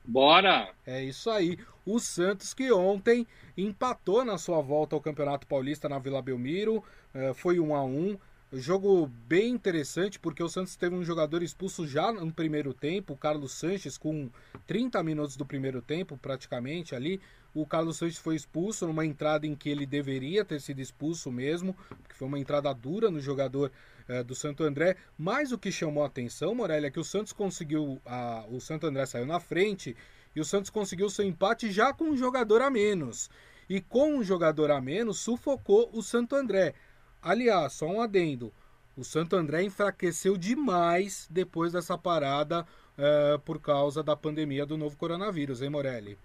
Bora! 0.04 0.70
É 0.86 1.04
isso 1.04 1.30
aí. 1.30 1.58
O 1.86 2.00
Santos 2.00 2.54
que 2.54 2.72
ontem 2.72 3.26
empatou 3.58 4.24
na 4.26 4.38
sua 4.38 4.62
volta 4.62 4.96
ao 4.96 5.02
Campeonato 5.02 5.48
Paulista 5.48 5.88
na 5.90 6.00
Vila 6.00 6.22
Belmiro, 6.22 6.84
é, 7.14 7.34
foi 7.34 7.60
um 7.60 7.76
a 7.76 7.84
um. 7.84 8.18
Jogo 8.54 9.08
bem 9.08 9.54
interessante, 9.54 10.20
porque 10.20 10.44
o 10.44 10.50
Santos 10.50 10.76
teve 10.76 10.94
um 10.94 11.06
jogador 11.06 11.42
expulso 11.42 11.88
já 11.88 12.12
no 12.12 12.34
primeiro 12.34 12.74
tempo, 12.74 13.14
o 13.14 13.18
Carlos 13.18 13.54
Sanches, 13.54 13.98
com 13.98 14.30
30 14.68 15.02
minutos 15.04 15.38
do 15.38 15.46
primeiro 15.46 15.82
tempo, 15.82 16.18
praticamente 16.18 16.94
ali. 16.94 17.22
O 17.54 17.66
Carlos 17.66 17.96
Sanches 17.96 18.18
foi 18.18 18.36
expulso 18.36 18.86
numa 18.86 19.06
entrada 19.06 19.48
em 19.48 19.56
que 19.56 19.70
ele 19.70 19.86
deveria 19.86 20.44
ter 20.44 20.60
sido 20.60 20.82
expulso 20.82 21.32
mesmo, 21.32 21.74
porque 22.04 22.14
foi 22.14 22.28
uma 22.28 22.38
entrada 22.38 22.74
dura 22.74 23.10
no 23.10 23.22
jogador 23.22 23.72
é, 24.06 24.22
do 24.22 24.36
Santo 24.36 24.66
André. 24.66 24.98
Mas 25.18 25.54
o 25.54 25.58
que 25.58 25.72
chamou 25.72 26.04
a 26.04 26.08
atenção, 26.08 26.54
Morelli, 26.54 26.88
é 26.88 26.92
que 26.92 27.00
o 27.00 27.06
Santos 27.06 27.32
conseguiu. 27.32 28.02
A, 28.06 28.46
o 28.50 28.60
Santo 28.60 28.86
André 28.86 29.06
saiu 29.06 29.26
na 29.26 29.40
frente 29.40 29.96
e 30.36 30.42
o 30.42 30.46
Santos 30.46 30.70
conseguiu 30.70 31.10
seu 31.10 31.24
empate 31.24 31.72
já 31.72 31.94
com 31.94 32.04
um 32.04 32.18
jogador 32.18 32.62
a 32.62 32.70
menos. 32.70 33.30
E 33.70 33.80
com 33.80 34.16
um 34.16 34.24
jogador 34.24 34.72
a 34.72 34.82
menos, 34.82 35.20
sufocou 35.20 35.90
o 35.94 36.04
Santo 36.04 36.36
André. 36.36 36.74
Aliás, 37.22 37.74
só 37.74 37.88
um 37.88 38.02
adendo. 38.02 38.52
O 38.98 39.04
Santo 39.04 39.36
André 39.36 39.64
enfraqueceu 39.64 40.38
demais 40.38 41.28
depois 41.30 41.72
dessa 41.72 41.98
parada 41.98 42.66
uh, 42.98 43.40
por 43.40 43.60
causa 43.60 44.04
da 44.04 44.16
pandemia 44.16 44.66
do 44.66 44.78
novo 44.78 44.98
coronavírus, 44.98 45.62
hein, 45.62 45.70
Morelli? 45.70 46.18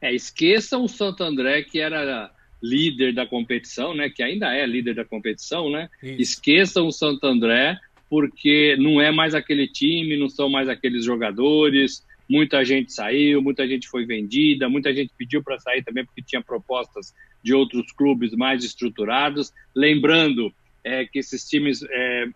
É, 0.00 0.12
esqueçam 0.12 0.84
o 0.84 0.88
Santo 0.88 1.22
André, 1.22 1.62
que 1.62 1.80
era 1.80 2.30
líder 2.62 3.14
da 3.14 3.26
competição, 3.26 3.94
né? 3.94 4.10
Que 4.10 4.22
ainda 4.22 4.54
é 4.54 4.66
líder 4.66 4.94
da 4.94 5.04
competição, 5.04 5.70
né? 5.70 5.88
Isso. 6.02 6.20
Esqueçam 6.20 6.86
o 6.86 6.92
Santo 6.92 7.26
André, 7.26 7.78
porque 8.08 8.76
não 8.78 9.00
é 9.00 9.10
mais 9.10 9.34
aquele 9.34 9.66
time, 9.66 10.16
não 10.16 10.28
são 10.28 10.48
mais 10.48 10.68
aqueles 10.68 11.04
jogadores. 11.04 12.04
Muita 12.32 12.64
gente 12.64 12.94
saiu, 12.94 13.42
muita 13.42 13.68
gente 13.68 13.86
foi 13.86 14.06
vendida, 14.06 14.66
muita 14.66 14.90
gente 14.94 15.12
pediu 15.18 15.42
para 15.42 15.60
sair 15.60 15.84
também 15.84 16.02
porque 16.02 16.22
tinha 16.22 16.40
propostas 16.40 17.12
de 17.44 17.52
outros 17.52 17.92
clubes 17.92 18.32
mais 18.32 18.64
estruturados. 18.64 19.52
Lembrando 19.76 20.50
é, 20.82 21.04
que 21.04 21.18
esses 21.18 21.46
times 21.46 21.82
é, 21.82 22.26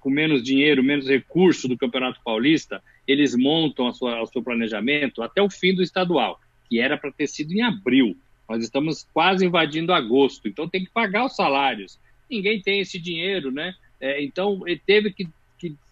com 0.00 0.10
menos 0.10 0.42
dinheiro, 0.42 0.82
menos 0.82 1.08
recurso 1.08 1.68
do 1.68 1.78
Campeonato 1.78 2.20
Paulista, 2.24 2.82
eles 3.06 3.36
montam 3.36 3.94
sua, 3.94 4.20
o 4.20 4.26
seu 4.26 4.42
planejamento 4.42 5.22
até 5.22 5.40
o 5.40 5.48
fim 5.48 5.72
do 5.72 5.84
estadual, 5.84 6.40
que 6.68 6.80
era 6.80 6.98
para 6.98 7.12
ter 7.12 7.28
sido 7.28 7.52
em 7.52 7.62
abril. 7.62 8.16
Nós 8.48 8.60
estamos 8.60 9.06
quase 9.14 9.46
invadindo 9.46 9.92
agosto, 9.92 10.48
então 10.48 10.68
tem 10.68 10.84
que 10.84 10.90
pagar 10.90 11.26
os 11.26 11.36
salários. 11.36 11.96
Ninguém 12.28 12.60
tem 12.60 12.80
esse 12.80 12.98
dinheiro, 12.98 13.52
né? 13.52 13.72
É, 14.00 14.20
então 14.20 14.66
ele 14.66 14.82
teve 14.84 15.12
que, 15.12 15.28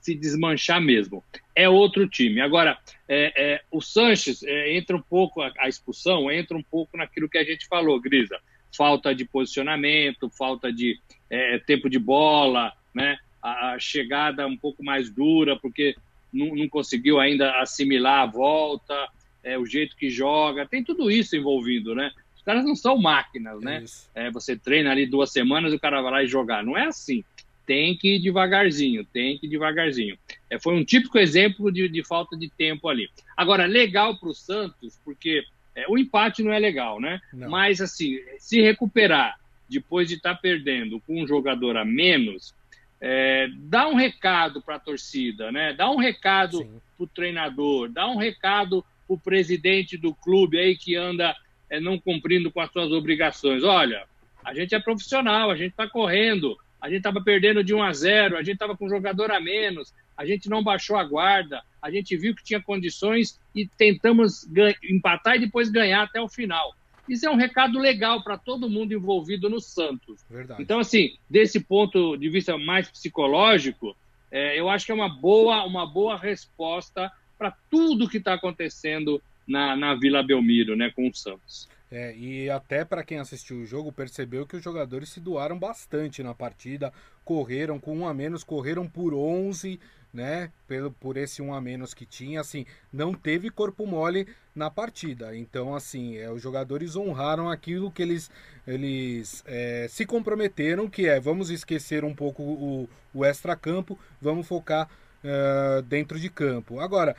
se 0.03 0.15
desmanchar 0.15 0.81
mesmo. 0.81 1.25
É 1.55 1.69
outro 1.69 2.07
time. 2.09 2.41
Agora, 2.41 2.77
é, 3.09 3.33
é, 3.37 3.61
o 3.71 3.81
Sanches 3.81 4.43
é, 4.43 4.77
entra 4.77 4.97
um 4.97 5.03
pouco, 5.03 5.41
a, 5.41 5.53
a 5.59 5.69
expulsão 5.69 6.31
entra 6.31 6.57
um 6.57 6.63
pouco 6.63 6.97
naquilo 6.97 7.29
que 7.29 7.39
a 7.39 7.45
gente 7.45 7.67
falou, 7.67 8.01
Grisa 8.01 8.39
falta 8.75 9.15
de 9.15 9.25
posicionamento, 9.25 10.31
falta 10.31 10.73
de 10.73 10.99
é, 11.29 11.59
tempo 11.59 11.91
de 11.91 11.99
bola, 11.99 12.73
né? 12.95 13.19
a, 13.43 13.77
chegada 13.79 14.47
um 14.47 14.57
pouco 14.57 14.85
mais 14.85 15.11
dura, 15.11 15.59
porque 15.59 15.97
não, 16.33 16.55
não 16.55 16.69
conseguiu 16.69 17.19
ainda 17.19 17.61
assimilar 17.61 18.23
a 18.23 18.27
volta, 18.27 19.09
é, 19.43 19.59
o 19.59 19.67
jeito 19.67 19.97
que 19.97 20.09
joga, 20.09 20.67
tem 20.67 20.85
tudo 20.85 21.11
isso 21.11 21.37
envolvido, 21.37 21.95
né? 21.95 22.13
Os 22.37 22.43
caras 22.43 22.65
não 22.65 22.75
são 22.75 22.97
máquinas, 22.97 23.61
né? 23.61 23.85
É, 24.15 24.31
você 24.31 24.57
treina 24.57 24.91
ali 24.91 25.07
duas 25.07 25.33
semanas 25.33 25.73
e 25.73 25.77
o 25.77 25.81
cara 25.81 26.01
vai 26.01 26.13
lá 26.13 26.23
e 26.23 26.29
jogar. 26.29 26.65
Não 26.65 26.77
é 26.77 26.87
assim. 26.87 27.25
Tem 27.67 27.97
que 27.97 28.17
ir 28.17 28.21
devagarzinho, 28.21 29.05
tem 29.05 29.39
que 29.39 29.47
ir 29.47 29.51
devagarzinho. 29.51 30.19
É, 30.51 30.59
foi 30.59 30.75
um 30.75 30.85
típico 30.85 31.19
exemplo 31.19 31.71
de, 31.71 31.89
de 31.89 32.05
falta 32.05 32.37
de 32.37 32.51
tempo 32.51 32.89
ali. 32.89 33.09
Agora, 33.37 33.67
legal 33.67 34.19
para 34.19 34.29
o 34.29 34.35
Santos, 34.35 35.01
porque 35.05 35.45
é, 35.75 35.85
o 35.89 35.97
empate 35.97 36.43
não 36.43 36.53
é 36.53 36.59
legal, 36.59 37.01
né? 37.01 37.21
Não. 37.33 37.51
Mas, 37.51 37.81
assim, 37.81 38.19
se 38.39 38.61
recuperar 38.61 39.39
depois 39.69 40.09
de 40.09 40.15
estar 40.15 40.35
tá 40.35 40.41
perdendo 40.41 41.01
com 41.01 41.23
um 41.23 41.27
jogador 41.27 41.77
a 41.77 41.85
menos, 41.85 42.55
é, 43.01 43.49
dá 43.55 43.89
um 43.89 43.95
recado 43.95 44.63
para 44.63 44.77
a 44.77 44.81
torcida, 44.81 45.51
né? 45.51 45.73
Dá 45.73 45.91
um 45.91 45.97
recado 45.97 46.65
para 46.97 47.05
o 47.05 47.07
treinador, 47.07 47.89
dá 47.89 48.07
um 48.09 48.17
recado 48.17 48.85
para 49.07 49.15
o 49.15 49.19
presidente 49.19 49.97
do 49.97 50.15
clube 50.15 50.59
aí 50.59 50.77
que 50.77 50.95
anda 50.95 51.35
é, 51.69 51.81
não 51.81 51.99
cumprindo 51.99 52.51
com 52.51 52.61
as 52.61 52.71
suas 52.71 52.93
obrigações. 52.93 53.65
Olha, 53.65 54.05
a 54.45 54.55
gente 54.55 54.75
é 54.75 54.79
profissional, 54.79 55.51
a 55.51 55.57
gente 55.57 55.71
está 55.71 55.89
correndo, 55.89 56.57
a 56.83 56.89
gente 56.89 56.99
estava 56.99 57.23
perdendo 57.23 57.63
de 57.63 57.73
1 57.73 57.81
a 57.81 57.93
0, 57.93 58.37
a 58.37 58.43
gente 58.43 58.55
estava 58.55 58.77
com 58.77 58.87
um 58.87 58.91
jogador 58.91 59.31
a 59.31 59.41
menos, 59.41 59.95
a 60.17 60.27
gente 60.27 60.51
não 60.51 60.65
baixou 60.65 60.97
a 60.97 61.05
guarda, 61.05 61.63
a 61.81 61.89
gente 61.93 62.17
viu 62.17 62.35
que 62.35 62.43
tinha 62.43 62.61
condições 62.61 63.41
e 63.55 63.69
tentamos 63.69 64.49
empatar 64.83 65.37
e 65.37 65.41
depois 65.41 65.71
ganhar 65.71 66.03
até 66.03 66.21
o 66.21 66.29
final. 66.29 66.75
Isso 67.09 67.25
é 67.25 67.31
um 67.31 67.37
recado 67.37 67.79
legal 67.79 68.25
para 68.25 68.37
todo 68.37 68.69
mundo 68.69 68.93
envolvido 68.93 69.49
no 69.49 69.61
Santos. 69.61 70.25
Verdade. 70.29 70.61
Então, 70.61 70.81
assim, 70.81 71.15
desse 71.31 71.61
ponto 71.61 72.17
de 72.17 72.29
vista 72.29 72.59
mais 72.59 72.89
psicológico, 72.89 73.97
é, 74.31 74.59
eu 74.59 74.69
acho 74.69 74.85
que 74.85 74.93
é 74.93 74.95
uma 74.95 75.09
boa, 75.09 75.65
uma 75.65 75.87
boa 75.87 76.19
resposta 76.19 77.13
para 77.39 77.53
tudo 77.71 78.09
que 78.09 78.19
está 78.19 78.35
acontecendo 78.35 79.23
na, 79.47 79.77
na 79.77 79.95
Vila 79.95 80.23
Belmiro, 80.23 80.75
né, 80.75 80.91
com 80.91 81.09
o 81.09 81.15
Santos. 81.15 81.69
É, 81.95 82.17
e 82.17 82.49
até 82.49 82.87
para 82.87 83.05
quem 83.05 83.19
assistiu 83.19 83.59
o 83.59 83.67
jogo 83.67 83.93
percebeu 83.93 84.47
que 84.47 84.57
os 84.57 84.65
jogadores 84.65 85.11
se 85.11 85.21
doaram 85.21 85.59
bastante 85.59 86.23
na 86.23 86.33
partida, 86.35 86.91
correram 87.23 87.79
com 87.79 87.95
um 87.95 88.09
a 88.09 88.15
menos, 88.15 88.43
correram 88.43 88.89
por 88.89 89.13
11, 89.13 89.79
né, 90.11 90.51
pelo, 90.67 90.91
por 90.91 91.19
esse 91.19 91.43
um 91.43 91.53
a 91.53 91.61
menos 91.61 91.93
que 91.93 92.07
tinha, 92.07 92.41
assim, 92.41 92.65
não 92.91 93.13
teve 93.13 93.51
corpo 93.51 93.87
mole 93.87 94.27
na 94.55 94.71
partida. 94.71 95.37
Então, 95.37 95.75
assim, 95.75 96.17
é, 96.17 96.31
os 96.31 96.41
jogadores 96.41 96.97
honraram 96.97 97.51
aquilo 97.51 97.91
que 97.91 98.01
eles, 98.01 98.31
eles 98.67 99.45
é, 99.47 99.87
se 99.91 100.07
comprometeram, 100.07 100.89
que 100.89 101.07
é 101.07 101.21
vamos 101.21 101.51
esquecer 101.51 102.07
um 102.07 102.15
pouco 102.15 102.43
o, 102.43 102.89
o 103.13 103.23
extra-campo, 103.23 103.99
vamos 104.19 104.47
focar 104.47 104.89
uh, 105.23 105.83
dentro 105.83 106.19
de 106.19 106.31
campo. 106.31 106.81
Agora, 106.81 107.15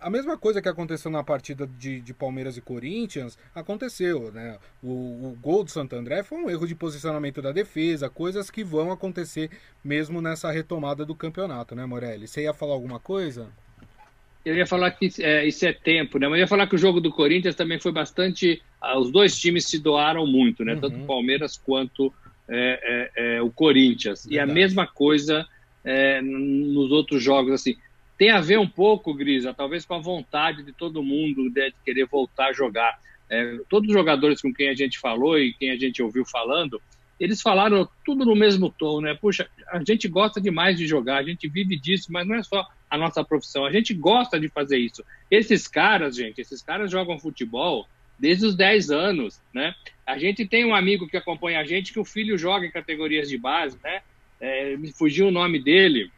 a 0.00 0.10
mesma 0.10 0.36
coisa 0.36 0.62
que 0.62 0.68
aconteceu 0.68 1.10
na 1.10 1.22
partida 1.22 1.66
de, 1.66 2.00
de 2.00 2.14
Palmeiras 2.14 2.56
e 2.56 2.60
Corinthians 2.60 3.38
aconteceu, 3.54 4.30
né? 4.32 4.58
O, 4.82 4.88
o, 4.88 5.38
gol 5.40 5.64
do 5.64 5.70
Santo 5.70 5.96
André 5.96 6.22
foi 6.22 6.38
um 6.38 6.50
erro 6.50 6.66
de 6.66 6.74
posicionamento 6.74 7.42
da 7.42 7.52
defesa, 7.52 8.08
coisas 8.08 8.50
que 8.50 8.64
vão 8.64 8.90
acontecer 8.90 9.50
mesmo 9.84 10.20
nessa 10.20 10.50
retomada 10.50 11.04
do 11.04 11.14
campeonato, 11.14 11.74
né, 11.74 11.84
Morelli? 11.86 12.26
Você 12.26 12.42
ia 12.42 12.54
falar 12.54 12.74
alguma 12.74 12.98
coisa? 12.98 13.48
eu 14.46 14.54
ia 14.54 14.64
falar 14.64 14.92
que 14.92 15.10
é, 15.18 15.44
isso 15.44 15.66
é 15.66 15.72
tempo, 15.72 16.20
né? 16.20 16.28
Mas 16.28 16.38
eu 16.38 16.42
ia 16.42 16.46
falar 16.46 16.68
que 16.68 16.76
o 16.76 16.78
jogo 16.78 17.00
do 17.00 17.10
Corinthians 17.10 17.56
também 17.56 17.80
foi 17.80 17.90
bastante. 17.90 18.62
Ah, 18.80 18.96
os 18.96 19.10
dois 19.10 19.36
times 19.36 19.66
se 19.66 19.80
doaram 19.80 20.24
muito, 20.24 20.64
né? 20.64 20.74
Uhum. 20.74 20.80
Tanto 20.80 21.00
o 21.00 21.04
Palmeiras 21.04 21.56
quanto 21.58 22.14
é, 22.48 23.10
é, 23.16 23.36
é 23.36 23.42
o 23.42 23.50
Corinthians. 23.50 24.24
Verdade. 24.24 24.34
E 24.36 24.38
a 24.38 24.46
mesma 24.46 24.86
coisa 24.86 25.44
é, 25.84 26.22
nos 26.22 26.92
outros 26.92 27.20
jogos, 27.20 27.54
assim. 27.54 27.76
Tem 28.18 28.30
a 28.30 28.40
ver 28.40 28.58
um 28.58 28.68
pouco, 28.68 29.12
Grisa, 29.12 29.52
talvez 29.52 29.84
com 29.84 29.94
a 29.94 30.00
vontade 30.00 30.62
de 30.62 30.72
todo 30.72 31.02
mundo 31.02 31.50
de 31.50 31.72
querer 31.84 32.06
voltar 32.06 32.48
a 32.48 32.52
jogar. 32.52 32.98
É, 33.28 33.58
todos 33.68 33.88
os 33.88 33.94
jogadores 33.94 34.40
com 34.40 34.52
quem 34.52 34.68
a 34.68 34.74
gente 34.74 34.98
falou 34.98 35.38
e 35.38 35.52
quem 35.52 35.70
a 35.70 35.76
gente 35.76 36.02
ouviu 36.02 36.24
falando, 36.24 36.80
eles 37.18 37.40
falaram 37.40 37.88
tudo 38.04 38.24
no 38.24 38.36
mesmo 38.36 38.70
tom, 38.70 39.00
né? 39.00 39.14
Puxa, 39.14 39.48
a 39.68 39.82
gente 39.82 40.06
gosta 40.06 40.40
demais 40.40 40.76
de 40.76 40.86
jogar, 40.86 41.18
a 41.18 41.22
gente 41.22 41.48
vive 41.48 41.78
disso, 41.78 42.12
mas 42.12 42.26
não 42.26 42.36
é 42.36 42.42
só 42.42 42.66
a 42.90 42.98
nossa 42.98 43.24
profissão. 43.24 43.64
A 43.64 43.72
gente 43.72 43.94
gosta 43.94 44.38
de 44.38 44.48
fazer 44.48 44.78
isso. 44.78 45.02
Esses 45.30 45.66
caras, 45.66 46.14
gente, 46.16 46.40
esses 46.40 46.62
caras 46.62 46.90
jogam 46.90 47.18
futebol 47.18 47.86
desde 48.18 48.46
os 48.46 48.54
10 48.54 48.90
anos, 48.90 49.40
né? 49.52 49.74
A 50.06 50.18
gente 50.18 50.46
tem 50.46 50.64
um 50.64 50.74
amigo 50.74 51.06
que 51.06 51.16
acompanha 51.16 51.60
a 51.60 51.64
gente 51.64 51.92
que 51.92 52.00
o 52.00 52.04
filho 52.04 52.38
joga 52.38 52.66
em 52.66 52.70
categorias 52.70 53.28
de 53.28 53.36
base, 53.36 53.78
né? 53.82 54.00
É, 54.38 54.76
me 54.76 54.92
fugiu 54.92 55.28
o 55.28 55.32
nome 55.32 55.58
dele. 55.62 56.10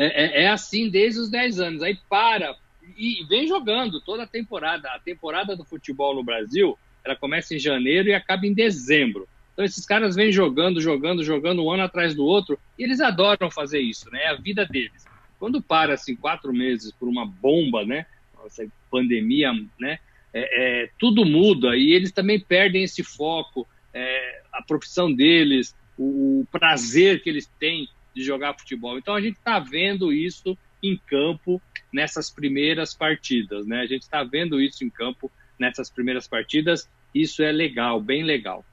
É, 0.00 0.06
é, 0.06 0.42
é, 0.44 0.48
assim 0.48 0.88
desde 0.88 1.18
os 1.18 1.28
10 1.28 1.58
anos. 1.58 1.82
Aí 1.82 1.98
para 2.08 2.56
e 2.96 3.24
vem 3.28 3.48
jogando 3.48 4.00
toda 4.00 4.22
a 4.22 4.26
temporada. 4.26 4.88
A 4.90 4.98
temporada 5.00 5.56
do 5.56 5.64
futebol 5.64 6.14
no 6.14 6.22
Brasil, 6.22 6.78
ela 7.04 7.16
começa 7.16 7.54
em 7.54 7.58
janeiro 7.58 8.08
e 8.08 8.14
acaba 8.14 8.46
em 8.46 8.54
dezembro. 8.54 9.28
Então 9.52 9.64
esses 9.64 9.84
caras 9.84 10.14
vêm 10.14 10.30
jogando, 10.30 10.80
jogando, 10.80 11.24
jogando 11.24 11.64
um 11.64 11.72
ano 11.72 11.82
atrás 11.82 12.14
do 12.14 12.24
outro 12.24 12.56
e 12.78 12.84
eles 12.84 13.00
adoram 13.00 13.50
fazer 13.50 13.80
isso, 13.80 14.08
né? 14.12 14.22
É 14.22 14.28
a 14.28 14.36
vida 14.36 14.64
deles. 14.64 15.04
Quando 15.36 15.60
para 15.60 15.94
assim 15.94 16.14
quatro 16.14 16.52
meses 16.52 16.92
por 16.92 17.08
uma 17.08 17.26
bomba, 17.26 17.84
né? 17.84 18.06
Essa 18.46 18.64
pandemia, 18.88 19.52
né? 19.80 19.98
É, 20.32 20.84
é, 20.84 20.90
tudo 20.96 21.24
muda 21.24 21.76
e 21.76 21.92
eles 21.92 22.12
também 22.12 22.38
perdem 22.38 22.84
esse 22.84 23.02
foco, 23.02 23.66
é, 23.92 24.42
a 24.52 24.62
profissão 24.62 25.12
deles, 25.12 25.74
o, 25.96 26.42
o, 26.42 26.46
prazer 26.52 27.22
que 27.22 27.28
eles 27.28 27.50
têm 27.58 27.88
de 28.18 28.24
jogar 28.24 28.58
futebol. 28.58 28.98
Então 28.98 29.14
a 29.14 29.20
gente 29.20 29.36
está 29.36 29.60
vendo 29.60 30.12
isso 30.12 30.58
em 30.82 30.96
campo 31.06 31.62
nessas 31.92 32.30
primeiras 32.30 32.92
partidas, 32.92 33.66
né? 33.66 33.80
A 33.80 33.86
gente 33.86 34.02
está 34.02 34.24
vendo 34.24 34.60
isso 34.60 34.84
em 34.84 34.90
campo 34.90 35.30
nessas 35.58 35.88
primeiras 35.88 36.26
partidas. 36.26 36.88
Isso 37.14 37.42
é 37.42 37.52
legal, 37.52 38.00
bem 38.00 38.22
legal. 38.24 38.64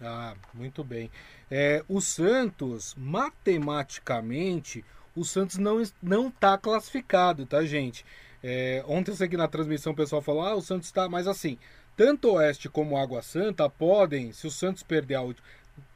Ah, 0.00 0.34
muito 0.52 0.82
bem. 0.82 1.10
É, 1.50 1.84
o 1.88 2.00
Santos, 2.00 2.94
matematicamente, 2.96 4.84
o 5.14 5.24
Santos 5.24 5.58
não 5.58 5.82
não 6.02 6.28
está 6.28 6.58
classificado, 6.58 7.46
tá, 7.46 7.64
gente? 7.64 8.04
É, 8.42 8.82
ontem 8.86 9.10
eu 9.10 9.16
sei 9.16 9.28
que 9.28 9.36
na 9.36 9.48
transmissão 9.48 9.92
o 9.92 9.96
pessoal 9.96 10.22
falou, 10.22 10.42
ah, 10.42 10.54
o 10.54 10.62
Santos 10.62 10.88
está, 10.88 11.08
mas 11.08 11.26
assim, 11.26 11.58
tanto 11.96 12.32
Oeste 12.32 12.68
como 12.68 12.96
Água 12.96 13.22
Santa 13.22 13.68
podem, 13.68 14.32
se 14.32 14.46
o 14.46 14.50
Santos 14.50 14.82
perder 14.82 15.14
a 15.14 15.22
última, 15.22 15.46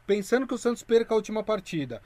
pensando 0.07 0.47
que 0.47 0.55
o 0.55 0.59
Santos 0.59 0.83
perca 0.83 1.13
a 1.13 1.17
última 1.17 1.43
partida 1.43 2.01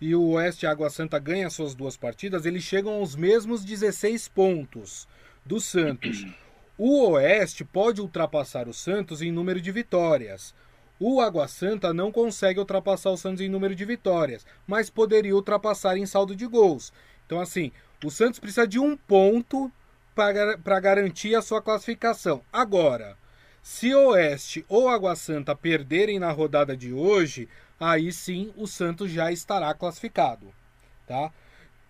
e 0.00 0.14
o 0.14 0.30
Oeste 0.30 0.66
Água 0.66 0.90
Santa 0.90 1.18
ganham 1.18 1.50
suas 1.50 1.74
duas 1.74 1.96
partidas, 1.96 2.46
eles 2.46 2.62
chegam 2.62 2.94
aos 2.94 3.16
mesmos 3.16 3.64
16 3.64 4.28
pontos 4.28 5.08
do 5.44 5.60
Santos. 5.60 6.26
O 6.80 7.08
Oeste 7.08 7.64
pode 7.64 8.00
ultrapassar 8.00 8.68
o 8.68 8.72
Santos 8.72 9.20
em 9.20 9.32
número 9.32 9.60
de 9.60 9.72
vitórias. 9.72 10.54
O 11.00 11.20
Água 11.20 11.48
Santa 11.48 11.92
não 11.92 12.12
consegue 12.12 12.60
ultrapassar 12.60 13.10
o 13.10 13.16
Santos 13.16 13.40
em 13.40 13.48
número 13.48 13.74
de 13.74 13.84
vitórias, 13.84 14.46
mas 14.64 14.88
poderia 14.88 15.34
ultrapassar 15.34 15.96
em 15.96 16.06
saldo 16.06 16.36
de 16.36 16.46
gols. 16.46 16.92
Então, 17.26 17.40
assim, 17.40 17.72
o 18.04 18.12
Santos 18.12 18.38
precisa 18.38 18.64
de 18.64 18.78
um 18.78 18.96
ponto 18.96 19.72
para 20.14 20.78
garantir 20.78 21.34
a 21.34 21.42
sua 21.42 21.60
classificação. 21.60 22.42
Agora, 22.52 23.16
se 23.60 23.92
Oeste 23.92 24.64
ou 24.68 24.88
Água 24.88 25.16
Santa 25.16 25.56
perderem 25.56 26.18
na 26.18 26.30
rodada 26.30 26.76
de 26.76 26.92
hoje, 26.92 27.48
aí 27.78 28.12
sim 28.12 28.52
o 28.56 28.66
Santos 28.66 29.10
já 29.10 29.30
estará 29.30 29.72
classificado. 29.74 30.52
Tá? 31.06 31.32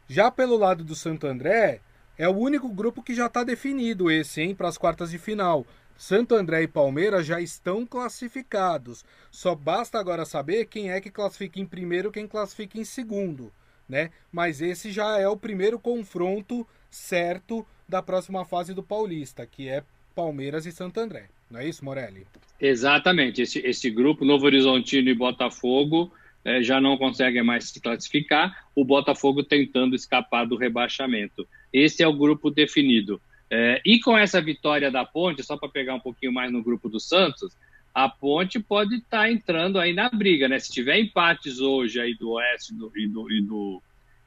Já 0.08 0.30
pelo 0.30 0.56
lado 0.56 0.84
do 0.84 0.94
Santo 0.94 1.26
André, 1.26 1.80
é 2.16 2.28
o 2.28 2.36
único 2.36 2.68
grupo 2.68 3.02
que 3.02 3.14
já 3.14 3.26
está 3.26 3.44
definido 3.44 4.10
esse, 4.10 4.40
hein, 4.40 4.54
para 4.54 4.68
as 4.68 4.78
quartas 4.78 5.10
de 5.10 5.18
final. 5.18 5.66
Santo 5.96 6.34
André 6.34 6.62
e 6.62 6.68
Palmeiras 6.68 7.26
já 7.26 7.40
estão 7.40 7.84
classificados. 7.84 9.04
Só 9.30 9.54
basta 9.54 9.98
agora 9.98 10.24
saber 10.24 10.66
quem 10.66 10.90
é 10.90 11.00
que 11.00 11.10
classifica 11.10 11.60
em 11.60 11.66
primeiro 11.66 12.12
quem 12.12 12.26
classifica 12.26 12.78
em 12.78 12.84
segundo, 12.84 13.52
né? 13.88 14.10
Mas 14.30 14.60
esse 14.60 14.92
já 14.92 15.18
é 15.18 15.28
o 15.28 15.36
primeiro 15.36 15.78
confronto 15.78 16.66
certo 16.90 17.66
da 17.88 18.00
próxima 18.00 18.44
fase 18.44 18.72
do 18.72 18.82
Paulista, 18.82 19.44
que 19.46 19.68
é 19.68 19.82
Palmeiras 20.14 20.66
e 20.66 20.72
Santo 20.72 21.00
André. 21.00 21.28
Não 21.50 21.60
é 21.60 21.68
isso, 21.68 21.84
Morelli? 21.84 22.26
Exatamente. 22.60 23.42
Esse, 23.42 23.58
esse 23.60 23.90
grupo, 23.90 24.24
Novo 24.24 24.46
Horizontino 24.46 25.08
e 25.08 25.14
Botafogo, 25.14 26.12
é, 26.44 26.62
já 26.62 26.80
não 26.80 26.96
conseguem 26.96 27.42
mais 27.42 27.70
se 27.70 27.80
classificar. 27.80 28.66
O 28.74 28.84
Botafogo 28.84 29.42
tentando 29.42 29.94
escapar 29.94 30.46
do 30.46 30.56
rebaixamento. 30.56 31.46
Esse 31.72 32.02
é 32.02 32.08
o 32.08 32.12
grupo 32.12 32.50
definido. 32.50 33.20
É, 33.50 33.80
e 33.84 33.98
com 34.00 34.16
essa 34.16 34.40
vitória 34.40 34.90
da 34.90 35.04
Ponte, 35.04 35.42
só 35.42 35.56
para 35.56 35.68
pegar 35.68 35.94
um 35.94 36.00
pouquinho 36.00 36.32
mais 36.32 36.52
no 36.52 36.62
grupo 36.62 36.88
do 36.88 37.00
Santos, 37.00 37.56
a 37.94 38.08
Ponte 38.08 38.60
pode 38.60 38.96
estar 38.96 39.22
tá 39.22 39.30
entrando 39.30 39.78
aí 39.78 39.92
na 39.92 40.08
briga, 40.10 40.48
né? 40.48 40.58
Se 40.58 40.70
tiver 40.70 40.98
empates 40.98 41.58
hoje 41.58 42.00
aí 42.00 42.14
do 42.14 42.32
Oeste 42.32 42.74
do, 42.74 42.92
e 42.94 43.08
do, 43.08 43.32
e 43.32 43.42
do, 43.42 43.82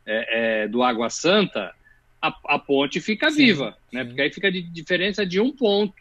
é, 0.06 0.64
é, 0.64 0.68
do 0.68 0.82
Água 0.82 1.10
Santa, 1.10 1.74
a, 2.22 2.36
a 2.46 2.60
Ponte 2.60 3.00
fica 3.00 3.30
sim, 3.30 3.46
viva, 3.46 3.78
sim. 3.90 3.98
né? 3.98 4.04
Porque 4.04 4.22
aí 4.22 4.32
fica 4.32 4.52
de 4.52 4.62
diferença 4.62 5.26
de 5.26 5.40
um 5.40 5.52
ponto, 5.52 5.94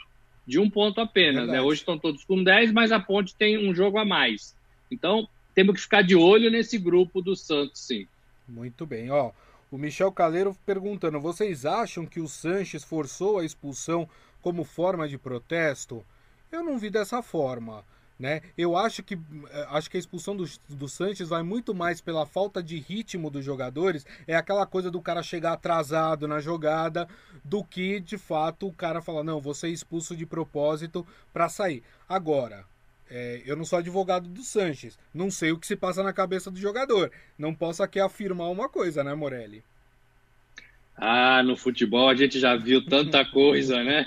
de 0.47 0.59
um 0.59 0.69
ponto 0.69 1.01
apenas, 1.01 1.49
né? 1.49 1.61
Hoje 1.61 1.81
estão 1.81 1.99
todos 1.99 2.25
com 2.25 2.43
10, 2.43 2.73
mas 2.73 2.93
a 2.93 2.99
Ponte 2.99 3.35
tem 3.35 3.69
um 3.69 3.75
jogo 3.75 3.99
a 3.99 4.05
mais. 4.05 4.57
Então, 4.91 5.29
temos 5.55 5.77
que 5.77 5.83
ficar 5.83 6.03
de 6.03 6.17
olho 6.17 6.51
nesse 6.51 6.79
grupo 6.79 7.23
do 7.23 7.37
Santos, 7.37 7.81
sim. 7.81 8.07
Muito 8.49 8.85
bem, 8.85 9.11
ó. 9.11 9.31
O 9.71 9.79
Michel 9.79 10.11
Caleiro 10.11 10.57
perguntando: 10.67 11.21
vocês 11.21 11.65
acham 11.65 12.05
que 12.05 12.21
o 12.21 12.29
Sanches 12.29 12.83
forçou 12.83 13.39
a 13.39 13.45
expulsão 13.45 14.09
como 14.43 14.65
forma 14.65 15.09
de 15.09 15.17
protesto? 15.17 16.05
Eu 16.51 16.65
não 16.65 16.79
vi 16.79 16.91
dessa 16.91 17.23
forma. 17.23 17.85
Né? 18.21 18.43
Eu 18.57 18.77
acho 18.77 19.03
que 19.03 19.15
eh, 19.15 19.67
acho 19.71 19.91
que 19.91 19.97
a 19.97 20.01
expulsão 20.01 20.37
do, 20.37 20.45
do 20.69 20.87
Sanches 20.87 21.31
vai 21.31 21.43
muito 21.43 21.75
mais 21.75 22.03
pela 22.03 22.27
falta 22.27 22.63
de 22.63 22.79
ritmo 22.79 23.31
dos 23.31 23.43
jogadores, 23.43 24.05
é 24.27 24.37
aquela 24.37 24.67
coisa 24.67 24.91
do 24.91 25.01
cara 25.01 25.23
chegar 25.23 25.55
atrasado 25.55 26.29
na 26.29 26.39
jogada, 26.39 27.09
do 27.43 27.65
que 27.65 27.99
de 27.99 28.19
fato 28.19 28.69
o 28.69 28.73
cara 28.75 29.01
falar, 29.01 29.25
não, 29.25 29.41
você 29.41 29.69
é 29.69 29.71
expulso 29.71 30.15
de 30.15 30.27
propósito 30.27 31.07
para 31.33 31.49
sair. 31.49 31.83
Agora, 32.07 32.67
é, 33.11 33.41
eu 33.47 33.57
não 33.57 33.65
sou 33.65 33.79
advogado 33.79 34.29
do 34.29 34.43
Sanches, 34.43 34.99
não 35.15 35.31
sei 35.31 35.53
o 35.53 35.59
que 35.59 35.67
se 35.67 35.75
passa 35.75 36.03
na 36.03 36.13
cabeça 36.13 36.51
do 36.51 36.61
jogador. 36.61 37.11
Não 37.39 37.55
posso 37.55 37.83
aqui 37.83 37.99
afirmar 37.99 38.51
uma 38.51 38.69
coisa, 38.69 39.03
né, 39.03 39.15
Morelli? 39.15 39.65
Ah, 40.95 41.43
no 41.43 41.57
futebol 41.57 42.11
a 42.11 42.15
gente 42.15 42.39
já 42.39 42.55
viu 42.55 42.85
tanta 42.85 43.25
coisa, 43.25 43.83
né? 43.83 44.07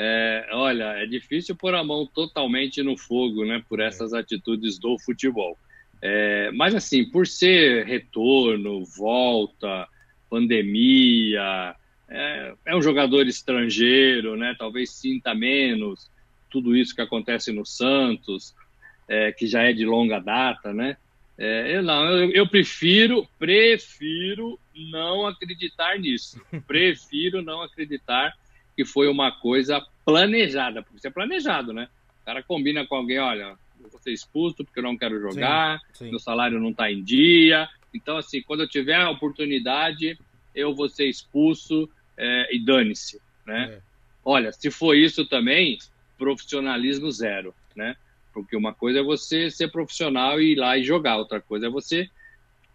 É, 0.00 0.48
olha, 0.52 0.84
é 1.02 1.06
difícil 1.06 1.56
pôr 1.56 1.74
a 1.74 1.82
mão 1.82 2.06
totalmente 2.06 2.84
no 2.84 2.96
fogo, 2.96 3.44
né, 3.44 3.60
por 3.68 3.80
essas 3.80 4.12
é. 4.12 4.20
atitudes 4.20 4.78
do 4.78 4.96
futebol. 4.96 5.58
É, 6.00 6.52
mas 6.52 6.72
assim, 6.72 7.04
por 7.04 7.26
ser 7.26 7.84
retorno, 7.84 8.84
volta, 8.84 9.88
pandemia, 10.30 11.74
é, 12.08 12.54
é 12.66 12.76
um 12.76 12.80
jogador 12.80 13.26
estrangeiro, 13.26 14.36
né? 14.36 14.54
Talvez 14.56 14.92
sinta 14.92 15.34
menos 15.34 16.08
tudo 16.48 16.76
isso 16.76 16.94
que 16.94 17.02
acontece 17.02 17.50
no 17.50 17.66
Santos, 17.66 18.54
é, 19.08 19.32
que 19.32 19.48
já 19.48 19.64
é 19.64 19.72
de 19.72 19.84
longa 19.84 20.20
data, 20.20 20.72
né? 20.72 20.96
É, 21.36 21.76
eu 21.76 21.82
não, 21.82 22.04
eu, 22.04 22.30
eu, 22.30 22.48
prefiro, 22.48 23.28
prefiro 23.36 24.58
não 24.92 25.26
acreditar 25.26 25.98
nisso. 25.98 26.40
Prefiro 26.66 27.42
não 27.42 27.62
acreditar 27.62 28.32
que 28.78 28.84
foi 28.84 29.08
uma 29.08 29.32
coisa 29.32 29.84
planejada, 30.04 30.84
porque 30.84 30.98
isso 30.98 31.08
é 31.08 31.10
planejado, 31.10 31.72
né? 31.72 31.88
O 32.22 32.24
cara 32.24 32.44
combina 32.44 32.86
com 32.86 32.94
alguém, 32.94 33.18
olha, 33.18 33.56
eu 33.82 33.90
vou 33.90 34.00
ser 34.00 34.12
expulso 34.12 34.64
porque 34.64 34.78
eu 34.78 34.84
não 34.84 34.96
quero 34.96 35.20
jogar, 35.20 35.80
sim, 35.92 36.04
sim. 36.04 36.10
meu 36.10 36.20
salário 36.20 36.60
não 36.60 36.70
está 36.70 36.88
em 36.88 37.02
dia. 37.02 37.68
Então, 37.92 38.16
assim, 38.16 38.40
quando 38.40 38.60
eu 38.60 38.68
tiver 38.68 38.94
a 38.94 39.10
oportunidade, 39.10 40.16
eu 40.54 40.76
vou 40.76 40.88
ser 40.88 41.08
expulso 41.08 41.90
é, 42.16 42.54
e 42.54 42.64
dane-se, 42.64 43.20
né? 43.44 43.64
É. 43.64 43.80
Olha, 44.24 44.52
se 44.52 44.70
for 44.70 44.94
isso 44.94 45.26
também, 45.26 45.76
profissionalismo 46.16 47.10
zero, 47.10 47.52
né? 47.74 47.96
Porque 48.32 48.54
uma 48.54 48.72
coisa 48.72 49.00
é 49.00 49.02
você 49.02 49.50
ser 49.50 49.72
profissional 49.72 50.40
e 50.40 50.52
ir 50.52 50.54
lá 50.54 50.78
e 50.78 50.84
jogar, 50.84 51.16
outra 51.16 51.40
coisa 51.40 51.66
é 51.66 51.68
você 51.68 52.08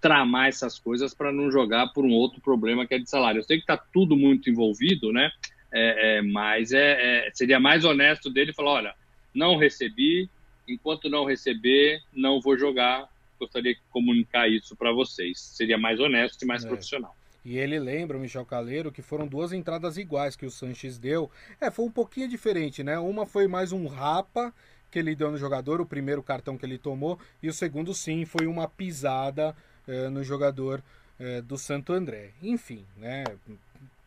tramar 0.02 0.50
essas 0.50 0.78
coisas 0.78 1.14
para 1.14 1.32
não 1.32 1.50
jogar 1.50 1.94
por 1.94 2.04
um 2.04 2.12
outro 2.12 2.42
problema 2.42 2.86
que 2.86 2.94
é 2.94 3.00
de 3.00 3.10
salário. 3.10 3.40
Eu 3.40 3.44
sei 3.44 3.56
que 3.56 3.64
está 3.64 3.78
tudo 3.78 4.18
muito 4.18 4.50
envolvido, 4.50 5.14
né? 5.14 5.32
É, 5.76 6.18
é, 6.18 6.22
mas 6.22 6.72
é, 6.72 7.28
é, 7.28 7.32
seria 7.34 7.60
mais 7.60 7.84
honesto 7.84 8.30
dele 8.30 8.54
falar: 8.54 8.72
olha, 8.74 8.96
não 9.34 9.58
recebi, 9.58 10.30
enquanto 10.68 11.10
não 11.10 11.26
receber, 11.26 12.00
não 12.14 12.40
vou 12.40 12.58
jogar. 12.58 13.12
Gostaria 13.40 13.74
de 13.74 13.82
comunicar 13.90 14.48
isso 14.48 14.76
para 14.76 14.92
vocês. 14.92 15.40
Seria 15.42 15.78
mais 15.78 16.00
honesto 16.00 16.44
e 16.44 16.46
mais 16.46 16.64
é. 16.64 16.68
profissional. 16.68 17.16
E 17.44 17.58
ele 17.58 17.78
lembra, 17.78 18.18
o 18.18 18.22
Michel 18.22 18.46
Caleiro, 18.46 18.92
que 18.92 19.02
foram 19.02 19.28
duas 19.28 19.52
entradas 19.52 19.98
iguais 19.98 20.36
que 20.36 20.46
o 20.46 20.52
Sanches 20.52 20.98
deu. 20.98 21.30
É, 21.60 21.70
foi 21.70 21.84
um 21.86 21.92
pouquinho 21.92 22.30
diferente, 22.30 22.84
né? 22.84 22.98
Uma 23.00 23.26
foi 23.26 23.48
mais 23.48 23.74
um 23.74 23.88
rapa 23.88 24.54
que 24.90 25.00
ele 25.00 25.16
deu 25.16 25.32
no 25.32 25.38
jogador, 25.38 25.82
o 25.82 25.86
primeiro 25.86 26.22
cartão 26.22 26.56
que 26.56 26.66
ele 26.66 26.78
tomou, 26.78 27.20
e 27.42 27.50
o 27.50 27.54
segundo, 27.54 27.96
sim, 27.96 28.26
foi 28.26 28.46
uma 28.46 28.70
pisada 28.70 29.56
é, 29.88 30.08
no 30.08 30.24
jogador 30.24 30.84
é, 31.20 31.42
do 31.42 31.58
Santo 31.58 31.92
André. 31.92 32.30
Enfim, 32.42 32.86
né? 32.96 33.24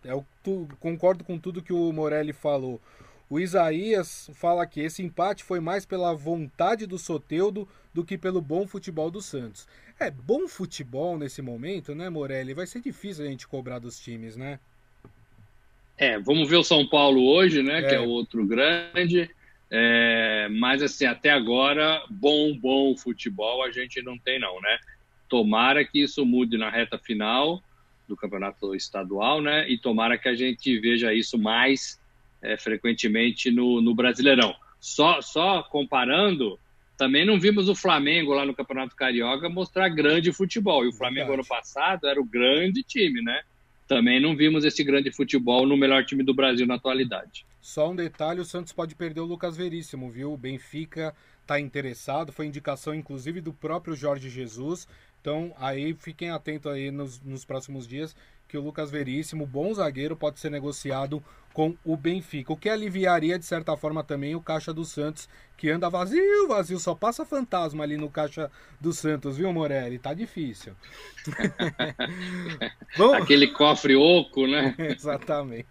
Eu 0.06 0.24
tu, 0.42 0.68
concordo 0.80 1.24
com 1.24 1.38
tudo 1.38 1.62
que 1.62 1.72
o 1.72 1.92
Morelli 1.92 2.32
falou. 2.32 2.80
O 3.28 3.40
Isaías 3.40 4.30
fala 4.34 4.66
que 4.66 4.80
esse 4.80 5.02
empate 5.02 5.42
foi 5.42 5.58
mais 5.58 5.84
pela 5.84 6.14
vontade 6.14 6.86
do 6.86 6.96
Soteudo 6.96 7.68
do 7.92 8.04
que 8.04 8.16
pelo 8.16 8.40
bom 8.40 8.66
futebol 8.66 9.10
do 9.10 9.20
Santos. 9.20 9.66
É, 9.98 10.10
bom 10.10 10.46
futebol 10.46 11.18
nesse 11.18 11.42
momento, 11.42 11.94
né, 11.94 12.08
Morelli? 12.08 12.54
Vai 12.54 12.66
ser 12.66 12.80
difícil 12.80 13.24
a 13.24 13.28
gente 13.28 13.48
cobrar 13.48 13.78
dos 13.80 13.98
times, 13.98 14.36
né? 14.36 14.60
É, 15.98 16.18
vamos 16.18 16.48
ver 16.48 16.56
o 16.56 16.62
São 16.62 16.86
Paulo 16.86 17.26
hoje, 17.26 17.62
né, 17.62 17.78
é. 17.78 17.82
que 17.82 17.94
é 17.94 18.00
o 18.00 18.08
outro 18.08 18.46
grande. 18.46 19.28
É, 19.70 20.48
mas, 20.50 20.82
assim, 20.82 21.06
até 21.06 21.30
agora, 21.30 22.04
bom, 22.08 22.56
bom 22.56 22.96
futebol 22.96 23.64
a 23.64 23.70
gente 23.70 24.00
não 24.02 24.16
tem, 24.16 24.38
não, 24.38 24.60
né? 24.60 24.78
Tomara 25.28 25.84
que 25.84 26.00
isso 26.00 26.24
mude 26.24 26.56
na 26.56 26.70
reta 26.70 26.98
final 26.98 27.60
do 28.08 28.16
campeonato 28.16 28.74
estadual, 28.74 29.40
né? 29.40 29.68
E 29.68 29.78
tomara 29.78 30.18
que 30.18 30.28
a 30.28 30.34
gente 30.34 30.78
veja 30.78 31.12
isso 31.12 31.38
mais 31.38 32.00
é, 32.42 32.56
frequentemente 32.56 33.50
no, 33.50 33.80
no 33.80 33.94
Brasileirão. 33.94 34.54
Só, 34.80 35.20
só 35.20 35.62
comparando, 35.62 36.58
também 36.96 37.26
não 37.26 37.38
vimos 37.38 37.68
o 37.68 37.74
Flamengo 37.74 38.32
lá 38.32 38.46
no 38.46 38.54
Campeonato 38.54 38.94
Carioca 38.94 39.48
mostrar 39.48 39.88
grande 39.88 40.32
futebol. 40.32 40.84
E 40.84 40.88
o 40.88 40.92
Flamengo 40.92 41.28
Verdade. 41.28 41.40
ano 41.40 41.48
passado 41.48 42.06
era 42.06 42.20
o 42.20 42.24
grande 42.24 42.82
time, 42.82 43.22
né? 43.22 43.42
Também 43.86 44.20
não 44.20 44.34
vimos 44.34 44.64
esse 44.64 44.82
grande 44.82 45.12
futebol 45.12 45.66
no 45.66 45.76
melhor 45.76 46.04
time 46.04 46.22
do 46.24 46.34
Brasil 46.34 46.66
na 46.66 46.74
atualidade. 46.74 47.46
Só 47.60 47.90
um 47.90 47.96
detalhe, 47.96 48.40
o 48.40 48.44
Santos 48.44 48.72
pode 48.72 48.94
perder 48.94 49.20
o 49.20 49.24
Lucas 49.24 49.56
Veríssimo, 49.56 50.10
viu? 50.10 50.32
O 50.32 50.36
Benfica 50.36 51.14
está 51.42 51.60
interessado, 51.60 52.32
foi 52.32 52.46
indicação 52.46 52.94
inclusive 52.94 53.40
do 53.40 53.52
próprio 53.52 53.94
Jorge 53.94 54.28
Jesus. 54.28 54.88
Então 55.26 55.52
aí 55.58 55.92
fiquem 55.92 56.30
atentos 56.30 56.70
aí 56.70 56.92
nos, 56.92 57.20
nos 57.20 57.44
próximos 57.44 57.84
dias 57.84 58.14
que 58.46 58.56
o 58.56 58.60
Lucas 58.60 58.92
Veríssimo, 58.92 59.44
bom 59.44 59.74
zagueiro, 59.74 60.14
pode 60.14 60.38
ser 60.38 60.52
negociado 60.52 61.20
com 61.52 61.74
o 61.84 61.96
Benfica, 61.96 62.52
o 62.52 62.56
que 62.56 62.68
aliviaria 62.68 63.36
de 63.36 63.44
certa 63.44 63.76
forma 63.76 64.04
também 64.04 64.36
o 64.36 64.40
caixa 64.40 64.72
do 64.72 64.84
Santos, 64.84 65.28
que 65.56 65.68
anda 65.68 65.90
vazio, 65.90 66.46
vazio, 66.46 66.78
só 66.78 66.94
passa 66.94 67.24
fantasma 67.24 67.82
ali 67.82 67.96
no 67.96 68.08
caixa 68.08 68.48
do 68.80 68.92
Santos, 68.92 69.36
viu, 69.36 69.52
Morelli? 69.52 69.98
Tá 69.98 70.14
difícil. 70.14 70.74
Aquele 73.20 73.48
cofre 73.48 73.96
oco, 73.96 74.46
né? 74.46 74.76
Exatamente. 74.78 75.66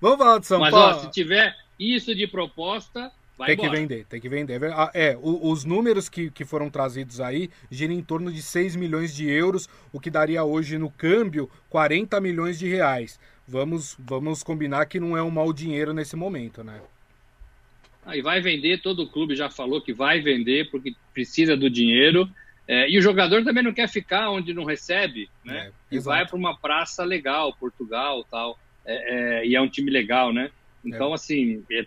Vamos 0.00 0.18
falar 0.18 0.38
de 0.38 0.46
São 0.46 0.60
Mas, 0.60 0.70
Paulo. 0.70 0.94
Mas, 0.94 1.02
se 1.02 1.10
tiver 1.10 1.56
isso 1.76 2.14
de 2.14 2.28
proposta, 2.28 3.10
Vai 3.36 3.48
tem 3.48 3.54
embora. 3.54 3.70
que 3.70 3.76
vender, 3.76 4.06
tem 4.06 4.20
que 4.20 4.28
vender. 4.28 4.64
Ah, 4.72 4.90
é, 4.94 5.18
os 5.20 5.64
números 5.64 6.08
que, 6.08 6.30
que 6.30 6.44
foram 6.44 6.70
trazidos 6.70 7.20
aí 7.20 7.50
giram 7.70 7.94
em 7.94 8.02
torno 8.02 8.30
de 8.30 8.42
6 8.42 8.76
milhões 8.76 9.14
de 9.14 9.28
euros, 9.28 9.68
o 9.92 9.98
que 9.98 10.10
daria 10.10 10.44
hoje 10.44 10.78
no 10.78 10.90
câmbio 10.90 11.50
40 11.70 12.20
milhões 12.20 12.58
de 12.58 12.68
reais. 12.68 13.18
Vamos, 13.46 13.96
vamos 13.98 14.42
combinar 14.42 14.86
que 14.86 15.00
não 15.00 15.16
é 15.16 15.22
um 15.22 15.30
mau 15.30 15.52
dinheiro 15.52 15.92
nesse 15.92 16.14
momento, 16.14 16.62
né? 16.62 16.80
Aí 18.04 18.20
vai 18.20 18.40
vender, 18.40 18.80
todo 18.80 19.02
o 19.02 19.08
clube 19.08 19.34
já 19.34 19.48
falou 19.48 19.80
que 19.80 19.92
vai 19.92 20.20
vender 20.20 20.70
porque 20.70 20.94
precisa 21.14 21.56
do 21.56 21.70
dinheiro. 21.70 22.28
É, 22.66 22.88
e 22.88 22.98
o 22.98 23.02
jogador 23.02 23.44
também 23.44 23.62
não 23.62 23.72
quer 23.72 23.88
ficar 23.88 24.30
onde 24.30 24.54
não 24.54 24.64
recebe, 24.64 25.28
né? 25.44 25.72
É, 25.90 25.96
e 25.96 25.98
vai 25.98 26.26
para 26.26 26.36
uma 26.36 26.56
praça 26.56 27.04
legal, 27.04 27.54
Portugal 27.54 28.24
tal. 28.30 28.58
É, 28.84 29.40
é, 29.40 29.46
e 29.46 29.54
é 29.54 29.60
um 29.60 29.68
time 29.68 29.90
legal, 29.90 30.32
né? 30.32 30.50
Então, 30.84 31.12
é. 31.12 31.14
assim, 31.14 31.64
é 31.70 31.86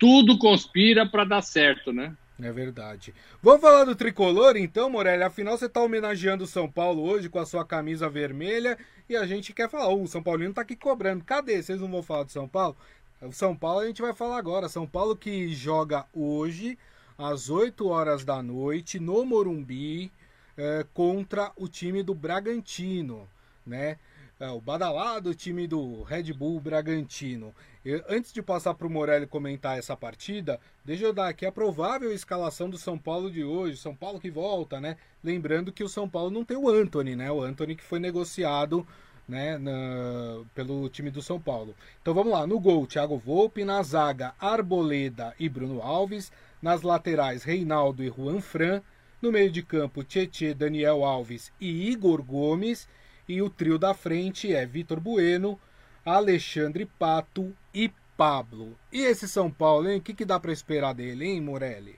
tudo 0.00 0.38
conspira 0.38 1.06
para 1.06 1.24
dar 1.24 1.42
certo, 1.42 1.92
né? 1.92 2.16
É 2.42 2.50
verdade. 2.50 3.14
Vamos 3.42 3.60
falar 3.60 3.84
do 3.84 3.94
tricolor 3.94 4.56
então, 4.56 4.88
Morelli. 4.88 5.22
Afinal, 5.22 5.58
você 5.58 5.66
está 5.66 5.82
homenageando 5.82 6.44
o 6.44 6.46
São 6.46 6.70
Paulo 6.70 7.02
hoje 7.02 7.28
com 7.28 7.38
a 7.38 7.44
sua 7.44 7.66
camisa 7.66 8.08
vermelha 8.08 8.78
e 9.10 9.14
a 9.14 9.26
gente 9.26 9.52
quer 9.52 9.68
falar. 9.68 9.88
Oh, 9.88 10.02
o 10.02 10.08
São 10.08 10.22
Paulino 10.22 10.50
está 10.50 10.62
aqui 10.62 10.74
cobrando. 10.74 11.22
Cadê? 11.22 11.62
Vocês 11.62 11.78
não 11.82 11.90
vão 11.90 12.02
falar 12.02 12.22
do 12.22 12.32
São 12.32 12.48
Paulo? 12.48 12.74
O 13.20 13.32
São 13.32 13.54
Paulo 13.54 13.80
a 13.80 13.86
gente 13.86 14.00
vai 14.00 14.14
falar 14.14 14.38
agora. 14.38 14.70
São 14.70 14.86
Paulo 14.86 15.14
que 15.14 15.48
joga 15.52 16.06
hoje, 16.14 16.78
às 17.18 17.50
8 17.50 17.86
horas 17.86 18.24
da 18.24 18.42
noite, 18.42 18.98
no 18.98 19.22
Morumbi, 19.26 20.10
é, 20.56 20.86
contra 20.94 21.52
o 21.56 21.68
time 21.68 22.02
do 22.02 22.14
Bragantino, 22.14 23.28
né? 23.66 23.98
É, 24.38 24.48
o 24.48 24.62
badalado 24.62 25.34
time 25.34 25.66
do 25.66 26.02
Red 26.04 26.32
Bull 26.32 26.58
Bragantino. 26.58 27.54
Eu, 27.84 28.02
antes 28.08 28.32
de 28.32 28.42
passar 28.42 28.74
para 28.74 28.86
o 28.86 28.90
Morelli 28.90 29.26
comentar 29.26 29.78
essa 29.78 29.96
partida, 29.96 30.60
deixa 30.84 31.04
eu 31.04 31.12
dar 31.12 31.28
aqui 31.28 31.46
a 31.46 31.52
provável 31.52 32.12
escalação 32.12 32.68
do 32.68 32.76
São 32.76 32.98
Paulo 32.98 33.30
de 33.30 33.42
hoje. 33.42 33.78
São 33.78 33.96
Paulo 33.96 34.20
que 34.20 34.30
volta, 34.30 34.80
né? 34.80 34.96
Lembrando 35.24 35.72
que 35.72 35.82
o 35.82 35.88
São 35.88 36.08
Paulo 36.08 36.30
não 36.30 36.44
tem 36.44 36.56
o 36.56 36.68
Anthony, 36.68 37.16
né? 37.16 37.30
O 37.32 37.42
Anthony 37.42 37.74
que 37.74 37.82
foi 37.82 37.98
negociado 37.98 38.86
né, 39.30 39.56
na, 39.56 40.42
pelo 40.54 40.88
time 40.90 41.10
do 41.10 41.22
São 41.22 41.40
Paulo. 41.40 41.74
Então 42.02 42.12
vamos 42.12 42.32
lá, 42.32 42.46
no 42.46 42.58
gol, 42.58 42.86
Thiago 42.86 43.16
Volpe, 43.16 43.64
na 43.64 43.82
zaga, 43.82 44.34
Arboleda 44.38 45.34
e 45.38 45.48
Bruno 45.48 45.80
Alves, 45.80 46.32
nas 46.60 46.82
laterais, 46.82 47.44
Reinaldo 47.44 48.02
e 48.02 48.10
Juan 48.10 48.40
Fran, 48.40 48.82
no 49.22 49.30
meio 49.30 49.50
de 49.50 49.62
campo, 49.62 50.02
Tietê, 50.02 50.52
Daniel 50.52 51.04
Alves 51.04 51.52
e 51.60 51.90
Igor 51.90 52.22
Gomes, 52.22 52.88
e 53.28 53.40
o 53.40 53.48
trio 53.48 53.78
da 53.78 53.94
frente 53.94 54.52
é 54.52 54.66
Vitor 54.66 54.98
Bueno, 54.98 55.58
Alexandre 56.04 56.86
Pato 56.98 57.54
e 57.74 57.90
Pablo. 58.16 58.76
E 58.92 58.98
esse 58.98 59.28
São 59.28 59.50
Paulo, 59.50 59.88
hein? 59.88 59.98
O 59.98 60.02
que, 60.02 60.14
que 60.14 60.24
dá 60.24 60.38
para 60.38 60.52
esperar 60.52 60.94
dele, 60.94 61.26
hein, 61.26 61.40
Morelli? 61.40 61.96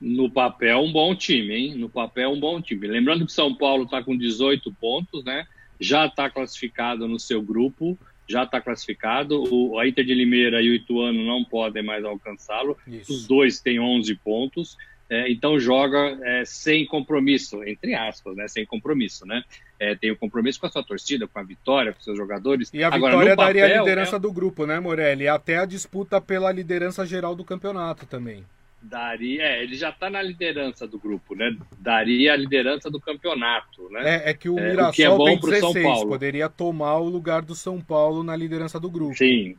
No 0.00 0.30
papel, 0.30 0.78
um 0.80 0.92
bom 0.92 1.14
time, 1.14 1.54
hein? 1.54 1.74
No 1.74 1.88
papel, 1.88 2.30
um 2.30 2.40
bom 2.40 2.60
time. 2.60 2.86
Lembrando 2.86 3.26
que 3.26 3.32
São 3.32 3.54
Paulo 3.54 3.84
está 3.84 4.02
com 4.02 4.16
18 4.16 4.72
pontos, 4.74 5.24
né? 5.24 5.46
Já 5.78 6.06
está 6.06 6.30
classificado 6.30 7.06
no 7.06 7.18
seu 7.18 7.42
grupo, 7.42 7.98
já 8.28 8.44
está 8.44 8.60
classificado. 8.60 9.42
O, 9.52 9.78
a 9.78 9.86
Inter 9.86 10.04
de 10.04 10.14
Limeira 10.14 10.62
e 10.62 10.70
o 10.70 10.74
Ituano 10.74 11.24
não 11.24 11.44
podem 11.44 11.82
mais 11.82 12.04
alcançá-lo. 12.04 12.76
Os 13.08 13.26
dois 13.26 13.60
têm 13.60 13.78
11 13.78 14.14
pontos. 14.16 14.76
É, 15.08 15.30
então 15.30 15.58
joga 15.58 16.18
é, 16.22 16.44
sem 16.44 16.86
compromisso, 16.86 17.64
entre 17.64 17.94
aspas, 17.94 18.36
né? 18.36 18.46
Sem 18.46 18.64
compromisso, 18.64 19.26
né? 19.26 19.42
É, 19.80 19.94
tem 19.94 20.10
o 20.10 20.12
um 20.12 20.16
compromisso 20.16 20.60
com 20.60 20.66
a 20.66 20.70
sua 20.70 20.84
torcida, 20.84 21.26
com 21.26 21.38
a 21.38 21.42
vitória, 21.42 21.94
com 21.94 22.00
seus 22.02 22.18
jogadores. 22.18 22.70
E 22.74 22.84
a 22.84 22.88
Agora, 22.88 23.14
vitória 23.14 23.34
daria 23.34 23.62
papel, 23.62 23.76
a 23.76 23.78
liderança 23.80 24.16
é 24.16 24.18
do 24.18 24.30
grupo, 24.30 24.66
né, 24.66 24.78
Morelli? 24.78 25.26
Até 25.26 25.56
a 25.56 25.64
disputa 25.64 26.20
pela 26.20 26.52
liderança 26.52 27.06
geral 27.06 27.34
do 27.34 27.42
campeonato 27.42 28.04
também. 28.04 28.44
Daria, 28.82 29.42
é, 29.42 29.62
ele 29.62 29.74
já 29.76 29.88
está 29.88 30.10
na 30.10 30.20
liderança 30.20 30.86
do 30.86 30.98
grupo, 30.98 31.34
né? 31.34 31.56
Daria 31.78 32.34
a 32.34 32.36
liderança 32.36 32.90
do 32.90 33.00
campeonato, 33.00 33.88
né? 33.90 34.22
É, 34.24 34.30
é 34.30 34.34
que 34.34 34.48
o 34.50 34.54
Mirassol 34.54 34.84
é, 34.84 34.88
o 34.88 34.92
que 34.92 35.02
é 35.02 35.08
bom 35.08 35.24
tem 35.24 35.40
16, 35.40 35.60
São 35.60 35.82
Paulo. 35.82 36.08
poderia 36.08 36.48
tomar 36.48 36.96
o 36.96 37.08
lugar 37.08 37.40
do 37.40 37.54
São 37.54 37.80
Paulo 37.80 38.22
na 38.22 38.36
liderança 38.36 38.78
do 38.78 38.90
grupo. 38.90 39.16
Sim, 39.16 39.56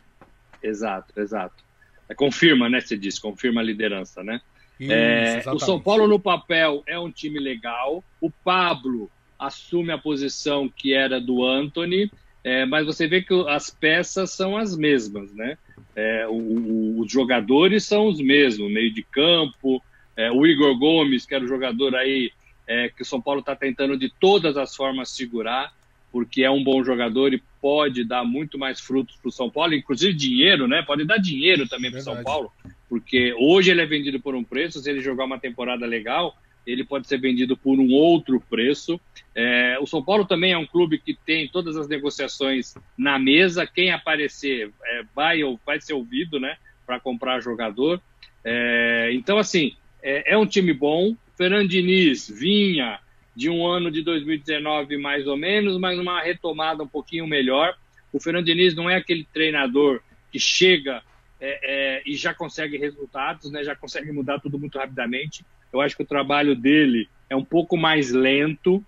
exato, 0.62 1.20
exato. 1.20 1.64
confirma, 2.16 2.70
né? 2.70 2.80
Você 2.80 2.96
disse, 2.96 3.20
confirma 3.20 3.62
a 3.62 3.64
liderança, 3.64 4.24
né? 4.24 4.40
Isso, 4.80 4.92
é, 4.92 5.44
o 5.52 5.60
São 5.60 5.80
Paulo 5.80 6.08
no 6.08 6.20
papel 6.20 6.84
é 6.88 7.00
um 7.00 7.12
time 7.12 7.40
legal. 7.40 8.04
O 8.20 8.32
Pablo 8.32 9.10
assume 9.42 9.92
a 9.92 9.98
posição 9.98 10.70
que 10.70 10.94
era 10.94 11.20
do 11.20 11.46
Anthony, 11.46 12.12
é, 12.44 12.66
mas 12.66 12.86
você 12.86 13.08
vê 13.08 13.22
que 13.22 13.34
as 13.48 13.70
peças 13.70 14.32
são 14.32 14.58
as 14.58 14.76
mesmas, 14.76 15.34
né? 15.34 15.58
É, 15.96 16.28
o, 16.28 16.34
o, 16.34 17.00
os 17.02 17.12
jogadores 17.12 17.84
são 17.84 18.08
os 18.08 18.20
mesmos, 18.20 18.72
meio 18.72 18.94
de 18.94 19.04
campo. 19.04 19.84
É, 20.16 20.32
o 20.32 20.46
Igor 20.46 20.78
Gomes, 20.78 21.26
que 21.26 21.36
era 21.36 21.44
o 21.44 21.48
jogador 21.48 21.96
aí 21.96 22.32
é, 22.68 22.90
que 22.90 23.02
o 23.02 23.06
São 23.06 23.22
Paulo 23.22 23.42
está 23.42 23.56
tentando 23.56 23.98
de 23.98 24.10
todas 24.10 24.58
as 24.58 24.76
formas 24.76 25.10
segurar, 25.10 25.74
porque 26.12 26.44
é 26.44 26.52
um 26.52 26.64
bom 26.64 26.84
jogador 26.84 27.34
e 27.34 27.44
pode 27.62 28.04
dar 28.04 28.24
muito 28.24 28.58
mais 28.58 28.80
frutos 28.80 29.16
para 29.18 29.30
o 29.30 29.32
São 29.32 29.50
Paulo, 29.50 29.74
inclusive 29.74 30.14
dinheiro, 30.14 30.68
né? 30.68 30.82
Pode 30.82 31.06
dar 31.06 31.18
dinheiro 31.18 31.68
também 31.68 31.92
para 31.92 32.00
o 32.00 32.04
São 32.04 32.24
Paulo 32.24 32.52
porque 32.92 33.34
hoje 33.40 33.72
ele 33.72 33.80
é 33.80 33.86
vendido 33.86 34.20
por 34.20 34.36
um 34.36 34.44
preço, 34.44 34.82
se 34.82 34.90
ele 34.90 35.00
jogar 35.00 35.24
uma 35.24 35.40
temporada 35.40 35.86
legal, 35.86 36.36
ele 36.66 36.84
pode 36.84 37.08
ser 37.08 37.20
vendido 37.20 37.58
por 37.58 37.80
um 37.80 37.92
outro 37.92 38.40
preço. 38.50 39.00
É, 39.34 39.78
o 39.80 39.88
São 39.88 40.04
Paulo 40.04 40.26
também 40.26 40.52
é 40.52 40.58
um 40.58 40.66
clube 40.66 41.00
que 41.00 41.14
tem 41.14 41.48
todas 41.48 41.76
as 41.76 41.88
negociações 41.88 42.76
na 42.98 43.18
mesa. 43.18 43.66
Quem 43.66 43.92
aparecer 43.92 44.72
é, 44.84 45.04
vai, 45.16 45.40
vai 45.66 45.82
ser 45.82 45.94
ouvido 45.94 46.40
né, 46.40 46.58
para 46.86 47.00
comprar 47.00 47.42
jogador. 47.42 48.02
É, 48.44 49.10
então, 49.14 49.38
assim, 49.38 49.76
é, 50.02 50.34
é, 50.34 50.38
um 50.38 50.46
time 50.46 50.74
bom. 50.74 51.16
Fernando 51.38 51.68
Diniz 51.68 52.30
vinha 52.30 53.00
de 53.36 53.50
um 53.50 53.66
ano 53.66 53.90
de 53.90 54.04
2019 54.04 54.98
mais 54.98 55.26
ou 55.26 55.38
menos, 55.38 55.78
mas 55.78 55.98
uma 55.98 56.22
retomada 56.22 56.84
um 56.84 56.88
pouquinho 56.88 57.26
melhor. 57.26 57.76
O 58.12 58.20
Fernando 58.20 58.46
Diniz 58.46 58.76
não 58.76 58.90
é 58.90 58.96
aquele 58.96 59.26
treinador 59.34 60.02
que 60.32 60.40
chega 60.40 61.02
é, 61.40 61.60
é, 61.64 62.04
e 62.06 62.16
já 62.16 62.34
consegue 62.34 62.78
resultados, 62.78 63.52
né? 63.52 63.64
já 63.64 63.76
consegue 63.76 64.12
mudar 64.12 64.40
tudo 64.40 64.60
muito 64.60 64.78
rapidamente. 64.78 65.46
Eu 65.72 65.82
acho 65.82 65.96
que 65.96 66.04
o 66.04 66.08
trabalho 66.08 66.56
dele 66.56 67.10
é 67.30 67.36
um 67.36 67.46
pouco 67.46 67.78
mais 67.78 68.12
lento, 68.12 68.84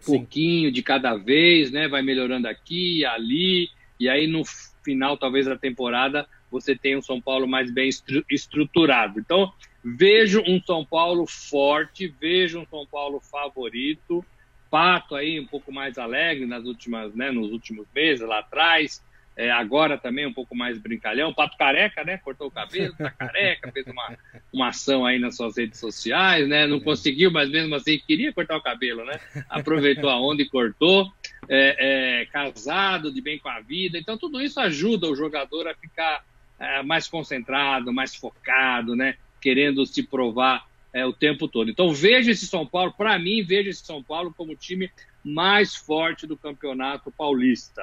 Sim. 0.00 0.18
pouquinho 0.18 0.72
de 0.72 0.82
cada 0.82 1.16
vez, 1.16 1.70
né? 1.70 1.88
Vai 1.88 2.02
melhorando 2.02 2.48
aqui, 2.48 3.04
ali, 3.04 3.68
e 3.98 4.08
aí 4.08 4.26
no 4.26 4.42
final, 4.84 5.16
talvez, 5.16 5.46
da 5.46 5.56
temporada, 5.56 6.26
você 6.50 6.76
tenha 6.76 6.98
um 6.98 7.02
São 7.02 7.20
Paulo 7.20 7.46
mais 7.48 7.70
bem 7.72 7.88
estruturado. 8.30 9.18
Então, 9.18 9.52
vejo 9.82 10.42
um 10.46 10.60
São 10.62 10.84
Paulo 10.84 11.26
forte, 11.26 12.06
vejo 12.20 12.60
um 12.60 12.66
São 12.66 12.86
Paulo 12.86 13.20
favorito. 13.20 14.24
Pato 14.70 15.14
aí 15.14 15.38
um 15.38 15.46
pouco 15.46 15.72
mais 15.72 15.98
alegre 15.98 16.46
nas 16.46 16.64
últimas, 16.64 17.14
né, 17.14 17.30
nos 17.30 17.52
últimos 17.52 17.86
meses 17.94 18.26
lá 18.26 18.40
atrás. 18.40 19.02
É, 19.34 19.50
agora 19.50 19.96
também 19.96 20.26
um 20.26 20.32
pouco 20.32 20.54
mais 20.54 20.78
brincalhão. 20.78 21.32
Pato 21.32 21.56
careca, 21.56 22.04
né? 22.04 22.18
Cortou 22.18 22.48
o 22.48 22.50
cabelo, 22.50 22.94
tá 22.96 23.10
careca, 23.10 23.72
fez 23.72 23.86
uma, 23.86 24.18
uma 24.52 24.68
ação 24.68 25.06
aí 25.06 25.18
nas 25.18 25.36
suas 25.36 25.56
redes 25.56 25.80
sociais, 25.80 26.46
né? 26.46 26.66
Não 26.66 26.80
conseguiu, 26.80 27.30
mas 27.30 27.50
mesmo 27.50 27.74
assim 27.74 27.98
queria 27.98 28.32
cortar 28.32 28.56
o 28.56 28.62
cabelo, 28.62 29.04
né? 29.04 29.18
Aproveitou 29.48 30.10
a 30.10 30.20
onda 30.20 30.42
e 30.42 30.48
cortou. 30.48 31.10
É, 31.48 32.20
é, 32.20 32.26
casado, 32.26 33.12
de 33.12 33.20
bem 33.20 33.38
com 33.38 33.48
a 33.48 33.60
vida. 33.60 33.98
Então 33.98 34.16
tudo 34.16 34.40
isso 34.40 34.60
ajuda 34.60 35.10
o 35.10 35.16
jogador 35.16 35.66
a 35.66 35.74
ficar 35.74 36.24
é, 36.58 36.82
mais 36.82 37.08
concentrado, 37.08 37.92
mais 37.92 38.14
focado, 38.14 38.94
né? 38.94 39.16
Querendo 39.40 39.84
se 39.84 40.02
provar 40.04 40.64
é, 40.92 41.04
o 41.04 41.12
tempo 41.12 41.48
todo. 41.48 41.70
Então 41.70 41.92
vejo 41.92 42.30
esse 42.30 42.46
São 42.46 42.66
Paulo, 42.66 42.92
para 42.92 43.18
mim, 43.18 43.42
vejo 43.42 43.70
esse 43.70 43.84
São 43.84 44.02
Paulo 44.02 44.32
como 44.36 44.52
o 44.52 44.56
time 44.56 44.90
mais 45.24 45.74
forte 45.74 46.26
do 46.26 46.36
campeonato 46.36 47.10
paulista. 47.10 47.82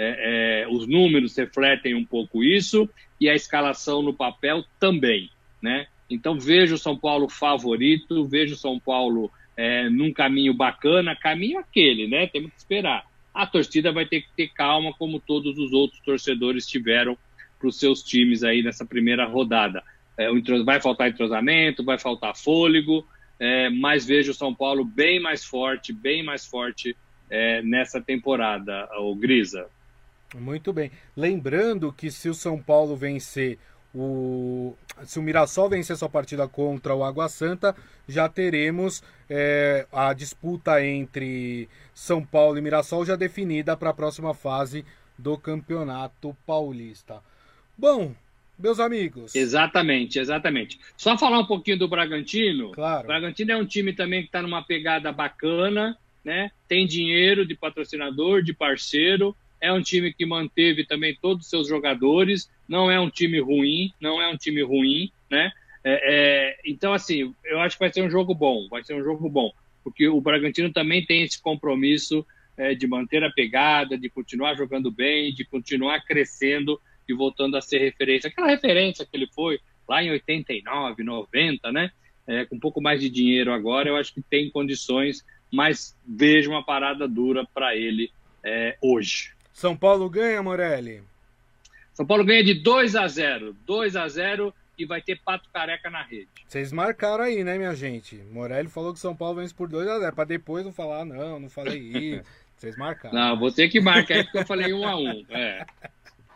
É, 0.00 0.62
é, 0.62 0.68
os 0.68 0.86
números 0.86 1.36
refletem 1.36 1.94
um 1.94 2.04
pouco 2.04 2.44
isso 2.44 2.88
e 3.20 3.28
a 3.28 3.34
escalação 3.34 4.00
no 4.00 4.14
papel 4.14 4.64
também, 4.78 5.28
né? 5.60 5.88
Então 6.08 6.38
vejo 6.38 6.76
o 6.76 6.78
São 6.78 6.96
Paulo 6.96 7.28
favorito, 7.28 8.24
vejo 8.24 8.54
o 8.54 8.58
São 8.58 8.78
Paulo 8.78 9.30
é, 9.56 9.90
num 9.90 10.12
caminho 10.12 10.54
bacana, 10.54 11.16
caminho 11.16 11.58
aquele, 11.58 12.06
né? 12.06 12.28
Temos 12.28 12.52
que 12.52 12.58
esperar. 12.58 13.04
A 13.34 13.44
torcida 13.44 13.90
vai 13.90 14.06
ter 14.06 14.22
que 14.22 14.28
ter 14.36 14.48
calma, 14.48 14.92
como 14.96 15.18
todos 15.18 15.58
os 15.58 15.72
outros 15.72 16.00
torcedores 16.00 16.66
tiveram 16.66 17.18
para 17.58 17.68
os 17.68 17.78
seus 17.78 18.02
times 18.02 18.44
aí 18.44 18.62
nessa 18.62 18.86
primeira 18.86 19.26
rodada. 19.26 19.82
É, 20.16 20.28
vai 20.64 20.80
faltar 20.80 21.08
entrosamento, 21.08 21.84
vai 21.84 21.98
faltar 21.98 22.36
fôlego, 22.36 23.04
é, 23.38 23.68
mas 23.68 24.06
vejo 24.06 24.30
o 24.30 24.34
São 24.34 24.54
Paulo 24.54 24.84
bem 24.84 25.20
mais 25.20 25.44
forte, 25.44 25.92
bem 25.92 26.22
mais 26.22 26.46
forte 26.46 26.96
é, 27.28 27.60
nessa 27.62 28.00
temporada, 28.00 28.88
o 29.00 29.14
Grisa. 29.14 29.68
Muito 30.34 30.72
bem. 30.72 30.90
Lembrando 31.16 31.92
que 31.92 32.10
se 32.10 32.28
o 32.28 32.34
São 32.34 32.60
Paulo 32.60 32.96
vencer 32.96 33.58
o. 33.94 34.74
Se 35.04 35.18
o 35.18 35.22
Mirassol 35.22 35.68
vencer 35.68 35.96
sua 35.96 36.08
partida 36.08 36.46
contra 36.48 36.94
o 36.94 37.04
Água 37.04 37.28
Santa, 37.28 37.74
já 38.06 38.28
teremos 38.28 39.02
é, 39.30 39.86
a 39.92 40.12
disputa 40.12 40.84
entre 40.84 41.68
São 41.94 42.24
Paulo 42.24 42.58
e 42.58 42.60
Mirassol 42.60 43.04
já 43.04 43.16
definida 43.16 43.76
para 43.76 43.90
a 43.90 43.94
próxima 43.94 44.34
fase 44.34 44.84
do 45.16 45.38
Campeonato 45.38 46.36
Paulista. 46.44 47.22
Bom, 47.76 48.14
meus 48.58 48.80
amigos. 48.80 49.34
Exatamente, 49.34 50.18
exatamente. 50.18 50.80
Só 50.96 51.16
falar 51.16 51.38
um 51.38 51.46
pouquinho 51.46 51.78
do 51.78 51.88
Bragantino. 51.88 52.72
Claro. 52.72 53.04
O 53.04 53.06
Bragantino 53.06 53.52
é 53.52 53.56
um 53.56 53.64
time 53.64 53.92
também 53.92 54.22
que 54.22 54.28
está 54.28 54.42
numa 54.42 54.62
pegada 54.62 55.12
bacana, 55.12 55.96
né? 56.24 56.50
Tem 56.66 56.86
dinheiro 56.86 57.46
de 57.46 57.54
patrocinador, 57.54 58.42
de 58.42 58.52
parceiro 58.52 59.34
é 59.60 59.72
um 59.72 59.82
time 59.82 60.12
que 60.12 60.24
manteve 60.24 60.84
também 60.84 61.16
todos 61.20 61.44
os 61.44 61.50
seus 61.50 61.68
jogadores, 61.68 62.50
não 62.68 62.90
é 62.90 63.00
um 63.00 63.10
time 63.10 63.40
ruim, 63.40 63.92
não 64.00 64.20
é 64.20 64.28
um 64.28 64.36
time 64.36 64.62
ruim, 64.62 65.10
né? 65.30 65.50
É, 65.84 66.00
é, 66.02 66.58
então, 66.64 66.92
assim, 66.92 67.34
eu 67.44 67.60
acho 67.60 67.76
que 67.76 67.80
vai 67.80 67.92
ser 67.92 68.02
um 68.02 68.10
jogo 68.10 68.34
bom, 68.34 68.68
vai 68.68 68.82
ser 68.84 68.94
um 68.94 69.02
jogo 69.02 69.28
bom, 69.28 69.52
porque 69.82 70.08
o 70.08 70.20
Bragantino 70.20 70.72
também 70.72 71.04
tem 71.04 71.22
esse 71.22 71.40
compromisso 71.40 72.26
é, 72.56 72.74
de 72.74 72.86
manter 72.86 73.22
a 73.24 73.30
pegada, 73.30 73.96
de 73.96 74.10
continuar 74.10 74.54
jogando 74.54 74.90
bem, 74.90 75.32
de 75.32 75.44
continuar 75.44 76.04
crescendo 76.04 76.80
e 77.08 77.14
voltando 77.14 77.56
a 77.56 77.60
ser 77.60 77.78
referência. 77.78 78.28
Aquela 78.28 78.48
referência 78.48 79.06
que 79.06 79.16
ele 79.16 79.28
foi 79.28 79.58
lá 79.88 80.02
em 80.02 80.10
89, 80.10 81.02
90, 81.02 81.72
né? 81.72 81.90
É, 82.26 82.44
com 82.44 82.56
um 82.56 82.60
pouco 82.60 82.82
mais 82.82 83.00
de 83.00 83.08
dinheiro 83.08 83.52
agora, 83.52 83.88
eu 83.88 83.96
acho 83.96 84.12
que 84.12 84.20
tem 84.20 84.50
condições, 84.50 85.24
mas 85.50 85.96
vejo 86.06 86.50
uma 86.50 86.62
parada 86.62 87.08
dura 87.08 87.46
para 87.54 87.74
ele 87.74 88.10
é, 88.44 88.76
hoje. 88.82 89.32
São 89.58 89.76
Paulo 89.76 90.08
ganha, 90.08 90.40
Morelli? 90.40 91.02
São 91.92 92.06
Paulo 92.06 92.24
ganha 92.24 92.44
de 92.44 92.54
2 92.54 92.94
a 92.94 93.08
0 93.08 93.56
2 93.66 93.96
a 93.96 94.06
0 94.06 94.54
e 94.78 94.86
vai 94.86 95.02
ter 95.02 95.20
pato 95.20 95.48
careca 95.52 95.90
na 95.90 96.00
rede. 96.00 96.28
Vocês 96.46 96.70
marcaram 96.70 97.24
aí, 97.24 97.42
né, 97.42 97.58
minha 97.58 97.74
gente? 97.74 98.14
Morelli 98.30 98.68
falou 98.68 98.92
que 98.92 99.00
São 99.00 99.16
Paulo 99.16 99.40
vence 99.40 99.52
por 99.52 99.68
2 99.68 99.88
a 99.88 99.98
0 99.98 100.14
para 100.14 100.22
depois 100.22 100.64
não 100.64 100.72
falar, 100.72 101.04
não, 101.04 101.40
não 101.40 101.50
falei 101.50 101.80
isso. 102.14 102.22
Vocês 102.56 102.76
marcaram. 102.76 103.18
Não, 103.18 103.36
você 103.36 103.68
que 103.68 103.80
marca 103.80 104.14
aí 104.14 104.22
porque 104.22 104.38
eu 104.38 104.46
falei 104.46 104.72
1 104.72 104.86
a 104.86 104.96
1 104.96 105.26
é. 105.30 105.66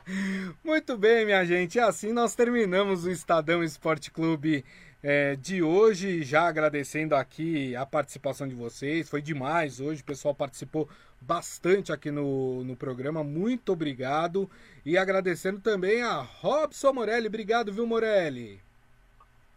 Muito 0.65 0.99
bem, 0.99 1.25
minha 1.25 1.45
gente. 1.45 1.79
Assim 1.79 2.13
nós 2.13 2.35
terminamos 2.35 3.05
o 3.05 3.11
Estadão 3.11 3.63
Esporte 3.63 4.11
Clube 4.11 4.65
é, 5.03 5.37
de 5.37 5.63
hoje. 5.63 6.23
Já 6.23 6.47
agradecendo 6.47 7.15
aqui 7.15 7.75
a 7.77 7.85
participação 7.85 8.47
de 8.47 8.55
vocês. 8.55 9.09
Foi 9.09 9.21
demais 9.21 9.81
hoje. 9.81 10.03
O 10.03 10.05
pessoal 10.05 10.35
participou 10.35 10.89
bastante 11.21 11.93
aqui 11.93 12.11
no, 12.11 12.65
no 12.65 12.77
programa. 12.77 13.25
Muito 13.25 13.73
obrigado. 13.73 14.51
E 14.85 14.97
agradecendo 14.97 15.61
também 15.61 16.03
a 16.03 16.21
Robson 16.21 16.93
Morelli. 16.93 17.27
Obrigado, 17.27 17.73
viu, 17.73 17.87
Morelli? 17.87 18.61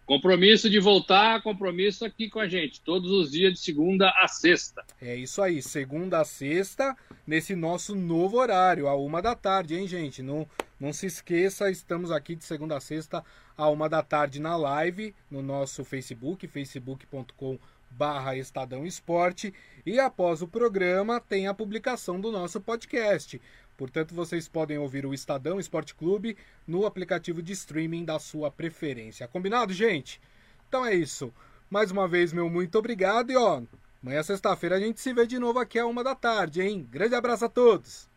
Compromisso 0.06 0.70
de 0.70 0.80
voltar, 0.80 1.41
compromisso 1.41 2.06
aqui 2.06 2.30
com 2.30 2.39
a 2.39 2.48
gente, 2.48 2.80
todos 2.80 3.10
os 3.10 3.32
dias 3.32 3.54
de 3.54 3.60
segunda 3.60 4.10
a 4.18 4.28
sexta. 4.28 4.86
É 5.02 5.15
isso 5.15 5.41
aí, 5.41 5.63
segunda 5.63 6.22
a 6.22 6.26
sexta, 6.26 6.96
nesse 7.26 7.56
nosso 7.56 7.96
novo 7.96 8.38
horário, 8.38 8.88
a 8.88 8.96
uma 8.96 9.20
da 9.20 9.34
tarde, 9.34 9.74
hein, 9.74 9.88
gente? 9.88 10.22
Não, 10.22 10.48
não 10.80 10.94
se 10.94 11.08
esqueça, 11.08 11.72
estamos 11.72 12.12
aqui 12.12 12.36
de 12.36 12.44
segunda 12.44 12.78
a 12.78 12.80
sexta, 12.80 13.24
a 13.58 13.68
uma 13.68 13.89
da 13.89 14.04
tarde 14.04 14.39
na 14.39 14.56
live, 14.56 15.15
no 15.30 15.41
nosso 15.41 15.84
Facebook, 15.84 16.48
facebook.com 16.48 17.58
barra 17.89 18.36
Estadão 18.36 18.86
Esporte 18.86 19.54
e 19.86 20.00
após 20.00 20.41
o 20.41 20.48
programa 20.48 21.20
tem 21.20 21.48
a 21.48 21.54
publicação 21.54 22.20
do 22.20 22.32
nosso 22.32 22.60
podcast. 22.60 23.41
Portanto, 23.78 24.16
vocês 24.16 24.48
podem 24.48 24.78
ouvir 24.78 25.06
o 25.06 25.14
Estadão 25.14 25.60
Esporte 25.60 25.94
Clube 25.94 26.38
no 26.68 26.86
aplicativo 26.86 27.42
de 27.42 27.54
streaming 27.54 28.06
da 28.06 28.20
sua 28.20 28.50
preferência. 28.50 29.28
Combinado, 29.28 29.74
gente? 29.74 30.22
Então 30.68 30.86
é 30.86 30.94
isso. 30.94 31.34
Mais 31.70 31.92
uma 31.92 32.08
vez, 32.08 32.32
meu 32.32 32.50
muito 32.50 32.78
obrigado 32.78 33.32
e 33.32 33.36
ó, 33.36 33.62
amanhã 34.02 34.24
sexta-feira 34.24 34.76
a 34.76 34.80
gente 34.80 35.02
se 35.02 35.14
vê 35.14 35.26
de 35.26 35.40
novo 35.40 35.60
aqui 35.60 35.80
a 35.80 35.86
uma 35.86 36.04
da 36.04 36.16
tarde, 36.16 36.62
hein? 36.62 36.88
Grande 36.90 37.16
abraço 37.16 37.46
a 37.46 37.50
todos. 37.50 38.08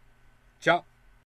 Tchau. 0.61 0.85